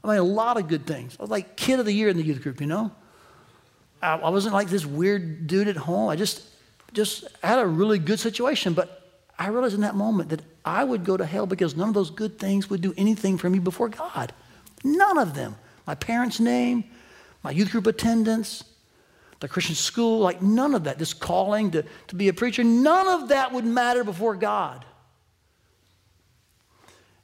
I 0.03 0.07
mean, 0.09 0.17
a 0.17 0.23
lot 0.23 0.57
of 0.57 0.67
good 0.67 0.85
things. 0.85 1.17
I 1.19 1.23
was 1.23 1.29
like 1.29 1.57
kid 1.57 1.79
of 1.79 1.85
the 1.85 1.91
year 1.91 2.09
in 2.09 2.17
the 2.17 2.23
youth 2.23 2.41
group, 2.41 2.61
you 2.61 2.67
know? 2.67 2.91
I, 4.01 4.15
I 4.15 4.29
wasn't 4.29 4.53
like 4.53 4.69
this 4.69 4.85
weird 4.85 5.47
dude 5.47 5.67
at 5.67 5.75
home. 5.75 6.09
I 6.09 6.15
just, 6.15 6.43
just 6.93 7.25
had 7.43 7.59
a 7.59 7.65
really 7.65 7.99
good 7.99 8.19
situation. 8.19 8.73
But 8.73 9.03
I 9.37 9.47
realized 9.47 9.75
in 9.75 9.81
that 9.81 9.95
moment 9.95 10.29
that 10.29 10.41
I 10.63 10.83
would 10.83 11.03
go 11.03 11.17
to 11.17 11.25
hell 11.25 11.45
because 11.45 11.75
none 11.75 11.89
of 11.89 11.93
those 11.93 12.09
good 12.09 12.39
things 12.39 12.69
would 12.69 12.81
do 12.81 12.93
anything 12.97 13.37
for 13.37 13.49
me 13.49 13.59
before 13.59 13.89
God. 13.89 14.33
None 14.83 15.17
of 15.17 15.33
them. 15.33 15.55
My 15.85 15.95
parents' 15.95 16.39
name, 16.39 16.83
my 17.43 17.51
youth 17.51 17.71
group 17.71 17.87
attendance, 17.87 18.63
the 19.39 19.47
Christian 19.47 19.75
school, 19.75 20.19
like 20.19 20.41
none 20.41 20.73
of 20.73 20.85
that. 20.85 20.97
This 20.97 21.13
calling 21.13 21.71
to, 21.71 21.83
to 22.07 22.15
be 22.15 22.27
a 22.27 22.33
preacher, 22.33 22.63
none 22.63 23.07
of 23.07 23.29
that 23.29 23.51
would 23.51 23.65
matter 23.65 24.03
before 24.03 24.35
God. 24.35 24.85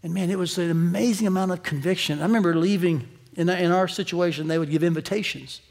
And 0.03 0.13
man, 0.13 0.29
it 0.29 0.37
was 0.37 0.57
an 0.57 0.69
amazing 0.69 1.27
amount 1.27 1.51
of 1.51 1.63
conviction. 1.63 2.19
I 2.19 2.23
remember 2.23 2.53
leaving 2.55 3.07
in, 3.35 3.49
in 3.49 3.71
our 3.71 3.87
situation, 3.87 4.47
they 4.47 4.59
would 4.59 4.69
give 4.69 4.83
invitations. 4.83 5.61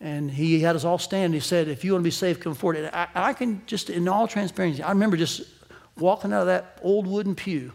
And 0.00 0.30
he 0.30 0.60
had 0.60 0.76
us 0.76 0.84
all 0.84 0.98
stand. 0.98 1.34
He 1.34 1.40
said, 1.40 1.68
If 1.68 1.84
you 1.84 1.92
want 1.92 2.02
to 2.02 2.04
be 2.04 2.10
saved, 2.10 2.40
come 2.40 2.54
forward. 2.54 2.76
And 2.76 2.94
I, 2.94 3.08
I 3.14 3.32
can 3.32 3.62
just, 3.66 3.90
in 3.90 4.08
all 4.08 4.28
transparency, 4.28 4.82
I 4.82 4.90
remember 4.90 5.16
just 5.16 5.42
walking 5.98 6.32
out 6.32 6.42
of 6.42 6.46
that 6.46 6.78
old 6.82 7.06
wooden 7.06 7.34
pew 7.34 7.72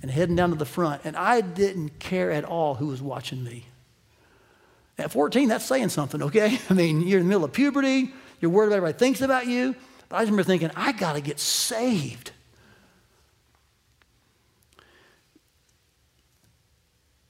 and 0.00 0.10
heading 0.10 0.34
down 0.34 0.50
to 0.50 0.56
the 0.56 0.64
front. 0.64 1.02
And 1.04 1.16
I 1.16 1.40
didn't 1.40 2.00
care 2.00 2.30
at 2.32 2.44
all 2.44 2.74
who 2.74 2.88
was 2.88 3.00
watching 3.00 3.44
me. 3.44 3.66
At 4.98 5.12
14, 5.12 5.48
that's 5.48 5.64
saying 5.64 5.88
something, 5.90 6.22
okay? 6.22 6.58
I 6.70 6.74
mean, 6.74 7.06
you're 7.06 7.20
in 7.20 7.26
the 7.26 7.28
middle 7.28 7.44
of 7.44 7.52
puberty, 7.52 8.12
you're 8.40 8.50
worried 8.50 8.68
about 8.68 8.76
everybody 8.76 8.98
thinks 8.98 9.20
about 9.20 9.46
you. 9.46 9.74
But 10.08 10.16
I 10.16 10.20
remember 10.20 10.42
thinking, 10.42 10.70
I 10.76 10.92
got 10.92 11.14
to 11.14 11.20
get 11.20 11.38
saved. 11.38 12.32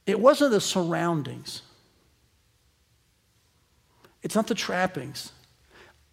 It 0.07 0.19
wasn't 0.19 0.51
the 0.51 0.61
surroundings. 0.61 1.63
It's 4.23 4.35
not 4.35 4.47
the 4.47 4.55
trappings. 4.55 5.33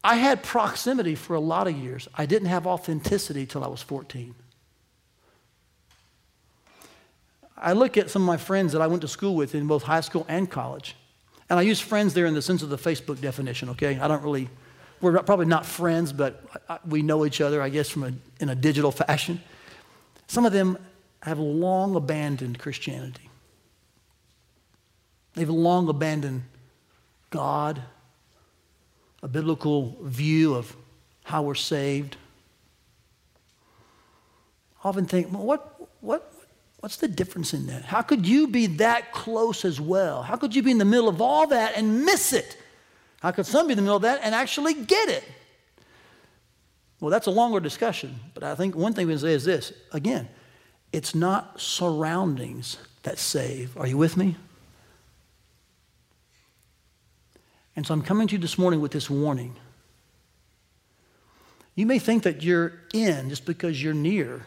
I 0.03 0.15
had 0.15 0.43
proximity 0.43 1.15
for 1.15 1.35
a 1.35 1.39
lot 1.39 1.67
of 1.67 1.75
years. 1.75 2.07
I 2.15 2.25
didn't 2.25 2.47
have 2.47 2.65
authenticity 2.65 3.45
till 3.45 3.63
I 3.63 3.67
was 3.67 3.81
14. 3.81 4.33
I 7.57 7.73
look 7.73 7.97
at 7.97 8.09
some 8.09 8.21
of 8.21 8.25
my 8.25 8.37
friends 8.37 8.71
that 8.71 8.81
I 8.81 8.87
went 8.87 9.01
to 9.01 9.07
school 9.07 9.35
with 9.35 9.53
in 9.53 9.67
both 9.67 9.83
high 9.83 10.01
school 10.01 10.25
and 10.29 10.49
college. 10.49 10.95
And 11.49 11.59
I 11.59 11.63
use 11.63 11.79
friends 11.79 12.13
there 12.13 12.25
in 12.25 12.33
the 12.33 12.41
sense 12.41 12.63
of 12.63 12.69
the 12.69 12.77
Facebook 12.77 13.19
definition, 13.19 13.69
okay? 13.69 13.99
I 13.99 14.07
don't 14.07 14.23
really, 14.23 14.47
we're 15.01 15.21
probably 15.23 15.47
not 15.47 15.65
friends, 15.65 16.13
but 16.13 16.45
we 16.87 17.01
know 17.01 17.25
each 17.25 17.41
other, 17.41 17.61
I 17.61 17.69
guess, 17.69 17.89
from 17.89 18.03
a, 18.03 18.13
in 18.39 18.49
a 18.49 18.55
digital 18.55 18.91
fashion. 18.91 19.41
Some 20.27 20.45
of 20.45 20.53
them 20.53 20.77
have 21.23 21.39
long 21.39 21.95
abandoned 21.95 22.59
Christianity. 22.59 23.28
They've 25.39 25.49
long 25.49 25.87
abandoned 25.87 26.43
God, 27.29 27.81
a 29.23 29.27
biblical 29.29 29.95
view 30.01 30.53
of 30.53 30.75
how 31.23 31.43
we're 31.43 31.55
saved. 31.55 32.17
I 34.83 34.89
often 34.89 35.05
think, 35.05 35.31
well, 35.31 35.45
what, 35.45 35.89
what, 36.01 36.33
what's 36.81 36.97
the 36.97 37.07
difference 37.07 37.53
in 37.53 37.67
that? 37.67 37.85
How 37.85 38.01
could 38.01 38.27
you 38.27 38.49
be 38.49 38.65
that 38.65 39.13
close 39.13 39.63
as 39.63 39.79
well? 39.79 40.23
How 40.23 40.35
could 40.35 40.53
you 40.53 40.61
be 40.61 40.71
in 40.71 40.77
the 40.77 40.83
middle 40.83 41.07
of 41.07 41.21
all 41.21 41.47
that 41.47 41.77
and 41.77 42.03
miss 42.03 42.33
it? 42.33 42.57
How 43.21 43.31
could 43.31 43.45
some 43.45 43.67
be 43.67 43.71
in 43.71 43.77
the 43.77 43.83
middle 43.83 43.95
of 43.95 44.01
that 44.01 44.19
and 44.21 44.35
actually 44.35 44.73
get 44.73 45.07
it? 45.07 45.23
Well, 46.99 47.11
that's 47.11 47.27
a 47.27 47.31
longer 47.31 47.61
discussion, 47.61 48.19
but 48.33 48.43
I 48.43 48.55
think 48.55 48.75
one 48.75 48.93
thing 48.93 49.07
we 49.07 49.13
can 49.13 49.19
say 49.21 49.31
is 49.31 49.45
this 49.45 49.71
again, 49.93 50.27
it's 50.91 51.15
not 51.15 51.61
surroundings 51.61 52.75
that 53.03 53.17
save. 53.19 53.77
Are 53.77 53.87
you 53.87 53.95
with 53.95 54.17
me? 54.17 54.35
And 57.79 57.87
so 57.87 57.93
I'm 57.93 58.01
coming 58.01 58.27
to 58.27 58.33
you 58.33 58.39
this 58.39 58.57
morning 58.57 58.81
with 58.81 58.91
this 58.91 59.09
warning. 59.09 59.55
You 61.75 61.85
may 61.85 61.97
think 61.97 62.23
that 62.23 62.43
you're 62.43 62.73
in 62.93 63.29
just 63.29 63.45
because 63.45 63.81
you're 63.81 63.93
near. 63.93 64.45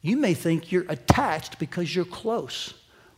You 0.00 0.16
may 0.16 0.34
think 0.34 0.70
you're 0.70 0.86
attached 0.88 1.58
because 1.58 1.92
you're 1.92 2.04
close, 2.04 2.74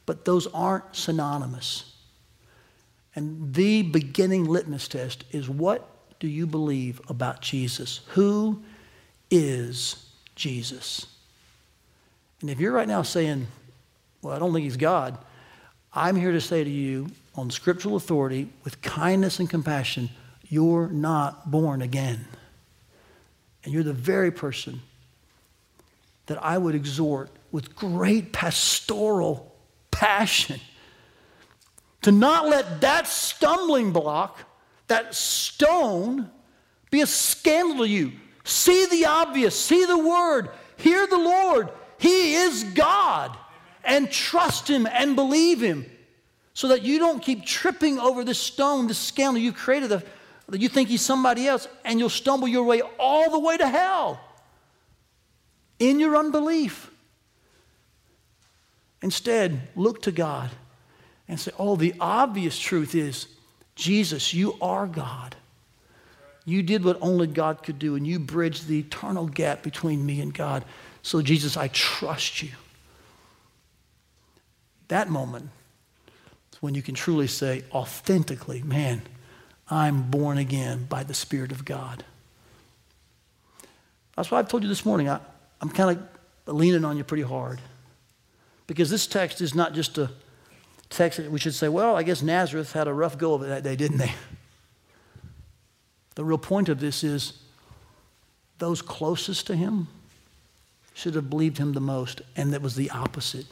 but 0.07 0.25
those 0.25 0.47
aren't 0.47 0.97
synonymous. 0.97 1.95
And 3.15 3.53
the 3.53 3.83
beginning 3.83 4.47
litmus 4.47 4.89
test 4.89 5.25
is 5.33 5.47
what 5.47 5.87
do 6.19 6.27
you 6.27 6.47
believe 6.47 7.03
about 7.11 7.43
Jesus? 7.43 8.01
Who 8.15 8.63
is 9.31 10.07
Jesus? 10.35 11.05
And 12.41 12.49
if 12.49 12.61
you're 12.61 12.73
right 12.73 12.89
now 12.89 13.03
saying, 13.03 13.47
well, 14.23 14.35
I 14.35 14.39
don't 14.39 14.55
think 14.55 14.65
he's 14.65 14.79
God, 14.79 15.19
I'm 15.93 16.17
here 16.17 16.33
to 16.33 16.41
say 16.41 16.65
to 16.65 16.71
you 16.71 17.09
on 17.37 17.51
scriptural 17.51 17.97
authority 17.97 18.49
with 18.65 18.81
kindness 18.83 19.39
and 19.39 19.49
compassion, 19.49 20.11
you're 20.49 20.89
not 20.89 21.51
born 21.51 21.83
again. 21.83 22.27
And 23.65 23.73
you're 23.75 23.83
the 23.83 23.93
very 23.93 24.31
person 24.31 24.81
that 26.27 26.43
I 26.43 26.57
would 26.57 26.75
exhort 26.75 27.31
with 27.53 27.77
great 27.77 28.33
pastoral 28.33 29.55
passion 29.91 30.61
to 32.03 32.13
not 32.13 32.49
let 32.49 32.81
that 32.83 33.07
stumbling 33.07 33.93
block, 33.93 34.39
that 34.87 35.15
stone, 35.15 36.31
be 36.91 37.01
a 37.01 37.07
scandal 37.07 37.79
to 37.79 37.89
you. 37.89 38.13
See 38.45 38.87
the 38.87 39.07
obvious, 39.07 39.59
see 39.59 39.85
the 39.85 39.99
word, 39.99 40.49
hear 40.77 41.07
the 41.07 41.19
Lord. 41.19 41.71
He 41.99 42.35
is 42.35 42.63
God. 42.63 43.37
And 43.85 44.11
trust 44.11 44.69
Him 44.69 44.87
and 44.87 45.15
believe 45.15 45.61
Him 45.61 45.87
so 46.57 46.69
that 46.69 46.81
you 46.81 46.99
don't 46.99 47.23
keep 47.23 47.45
tripping 47.45 47.99
over 47.99 48.25
this 48.25 48.39
stone, 48.39 48.87
this 48.87 48.97
scandal 48.97 49.37
you 49.37 49.53
created, 49.53 49.91
that 49.91 50.59
you 50.59 50.71
think 50.71 50.89
he's 50.89 51.03
somebody 51.03 51.47
else, 51.47 51.69
and 51.85 52.01
you'll 52.01 52.09
stumble 52.09 52.49
your 52.49 52.65
way 52.65 52.81
all 52.99 53.31
the 53.31 53.39
way 53.39 53.59
to 53.59 53.69
hell 53.69 54.19
in 55.79 56.01
your 56.01 56.17
unbelief. 56.17 56.91
Instead, 59.03 59.69
look 59.77 60.01
to 60.01 60.11
God 60.11 60.49
and 61.29 61.39
say, 61.39 61.51
oh, 61.59 61.77
the 61.77 61.93
obvious 62.01 62.59
truth 62.59 62.95
is 62.95 63.27
Jesus, 63.75 64.33
you 64.33 64.57
are 64.63 64.87
God. 64.87 65.37
You 66.47 66.63
did 66.63 66.85
what 66.85 66.97
only 67.03 67.27
God 67.27 67.65
could 67.65 67.79
do, 67.79 67.97
and 67.97 68.07
you 68.07 68.19
bridged 68.19 68.67
the 68.67 68.79
eternal 68.79 69.27
gap 69.27 69.63
between 69.63 70.07
me 70.07 70.23
and 70.23 70.33
God. 70.33 70.65
So, 71.03 71.21
Jesus, 71.21 71.59
I 71.59 71.69
trust 71.69 72.43
you. 72.43 72.53
That 74.89 75.11
moment 75.11 75.51
when 76.67 76.75
you 76.75 76.83
can 76.83 76.97
truly 76.97 77.29
say, 77.29 77.63
authentically, 77.71 78.61
man, 78.61 79.01
I'm 79.71 80.11
born 80.11 80.37
again 80.37 80.85
by 80.89 81.05
the 81.05 81.15
Spirit 81.15 81.53
of 81.53 81.65
God. 81.65 82.05
That's 84.17 84.33
why 84.33 84.41
I've 84.41 84.49
told 84.49 84.65
you 84.65 84.69
this 84.69 84.85
morning. 84.85 85.09
I, 85.09 85.21
I'm 85.61 85.71
kind 85.71 85.97
of 86.45 86.53
leaning 86.53 86.85
on 86.85 86.97
you 86.97 87.05
pretty 87.05 87.23
hard. 87.23 87.61
Because 88.67 88.91
this 88.91 89.07
text 89.07 89.41
is 89.41 89.55
not 89.55 89.75
just 89.75 89.97
a 89.97 90.11
text 90.91 91.19
that 91.19 91.31
we 91.31 91.39
should 91.39 91.55
say, 91.55 91.69
well, 91.69 91.95
I 91.95 92.03
guess 92.03 92.21
Nazareth 92.21 92.73
had 92.73 92.89
a 92.89 92.93
rough 92.93 93.17
go 93.17 93.35
of 93.35 93.45
it 93.45 93.47
that 93.47 93.63
day, 93.63 93.77
didn't 93.77 93.99
they? 93.99 94.13
The 96.17 96.25
real 96.25 96.37
point 96.37 96.69
of 96.69 96.81
this 96.81 97.05
is 97.05 97.35
those 98.59 98.83
closest 98.83 99.47
to 99.47 99.55
him 99.55 99.87
should 100.95 101.15
have 101.15 101.31
believed 101.31 101.59
him 101.59 101.75
the 101.75 101.81
most, 101.81 102.23
and 102.35 102.53
that 102.53 102.61
was 102.61 102.75
the 102.75 102.91
opposite. 102.91 103.47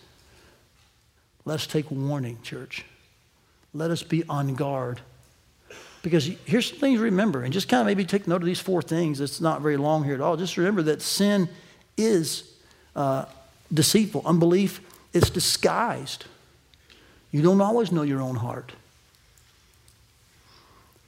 Let's 1.45 1.69
take 1.69 1.89
warning, 1.93 2.41
church. 2.43 2.85
Let 3.75 3.91
us 3.91 4.03
be 4.03 4.25
on 4.29 4.55
guard. 4.55 5.01
Because 6.03 6.27
here's 6.45 6.68
some 6.68 6.79
things 6.79 6.99
to 6.99 7.05
remember, 7.05 7.43
and 7.43 7.53
just 7.53 7.68
kind 7.68 7.81
of 7.81 7.87
maybe 7.87 8.05
take 8.05 8.29
note 8.29 8.43
of 8.43 8.47
these 8.47 8.61
four 8.61 8.83
things. 8.83 9.20
It's 9.20 9.41
not 9.41 9.61
very 9.61 9.77
long 9.77 10.05
here 10.05 10.14
at 10.14 10.20
all. 10.20 10.37
Just 10.37 10.57
remember 10.57 10.83
that 10.83 11.03
sin 11.03 11.49
is 11.97 12.51
uh, 12.95 13.25
deceitful, 13.72 14.22
unbelief 14.25 14.81
is 15.12 15.31
disguised. 15.31 16.27
You 17.31 17.43
don't 17.43 17.61
always 17.61 17.91
know 17.91 18.03
your 18.03 18.20
own 18.20 18.37
heart. 18.37 18.72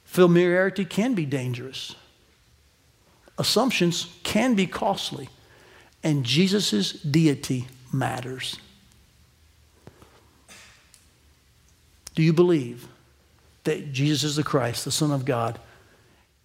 Familiarity 0.05 0.83
can 0.83 1.13
be 1.13 1.25
dangerous. 1.25 1.95
Assumptions 3.37 4.13
can 4.23 4.55
be 4.55 4.65
costly. 4.65 5.29
And 6.03 6.25
Jesus' 6.25 6.91
deity 6.91 7.67
matters. 7.93 8.57
Do 12.17 12.23
you 12.23 12.33
believe 12.33 12.87
that 13.65 13.93
Jesus 13.93 14.23
is 14.31 14.35
the 14.37 14.43
Christ, 14.43 14.85
the 14.85 14.91
Son 14.91 15.11
of 15.11 15.23
God, 15.23 15.59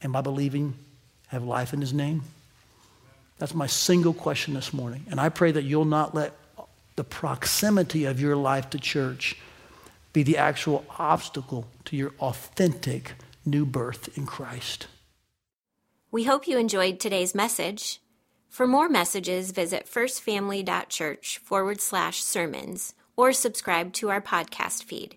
and 0.02 0.12
by 0.12 0.20
believing, 0.20 0.74
have 1.28 1.44
life 1.44 1.72
in 1.72 1.80
his 1.80 1.94
name? 1.94 2.24
That's 3.38 3.54
my 3.54 3.66
single 3.68 4.12
question 4.12 4.52
this 4.52 4.74
morning. 4.74 5.06
And 5.10 5.18
I 5.18 5.30
pray 5.30 5.50
that 5.50 5.62
you'll 5.62 5.86
not 5.86 6.14
let 6.14 6.34
the 6.96 7.04
proximity 7.04 8.04
of 8.04 8.20
your 8.20 8.36
life 8.36 8.68
to 8.68 8.78
church 8.78 9.34
be 10.12 10.22
the 10.22 10.36
actual 10.36 10.84
obstacle 10.98 11.66
to 11.86 11.96
your 11.96 12.12
authentic 12.20 13.14
new 13.46 13.64
birth 13.64 14.14
in 14.18 14.26
Christ. 14.26 14.88
We 16.10 16.24
hope 16.24 16.46
you 16.46 16.58
enjoyed 16.58 17.00
today's 17.00 17.34
message. 17.34 18.02
For 18.50 18.66
more 18.66 18.90
messages, 18.90 19.52
visit 19.52 19.86
firstfamily.church 19.86 21.38
forward 21.38 21.80
slash 21.80 22.22
sermons 22.22 22.92
or 23.16 23.32
subscribe 23.32 23.94
to 23.94 24.10
our 24.10 24.20
podcast 24.20 24.84
feed. 24.84 25.16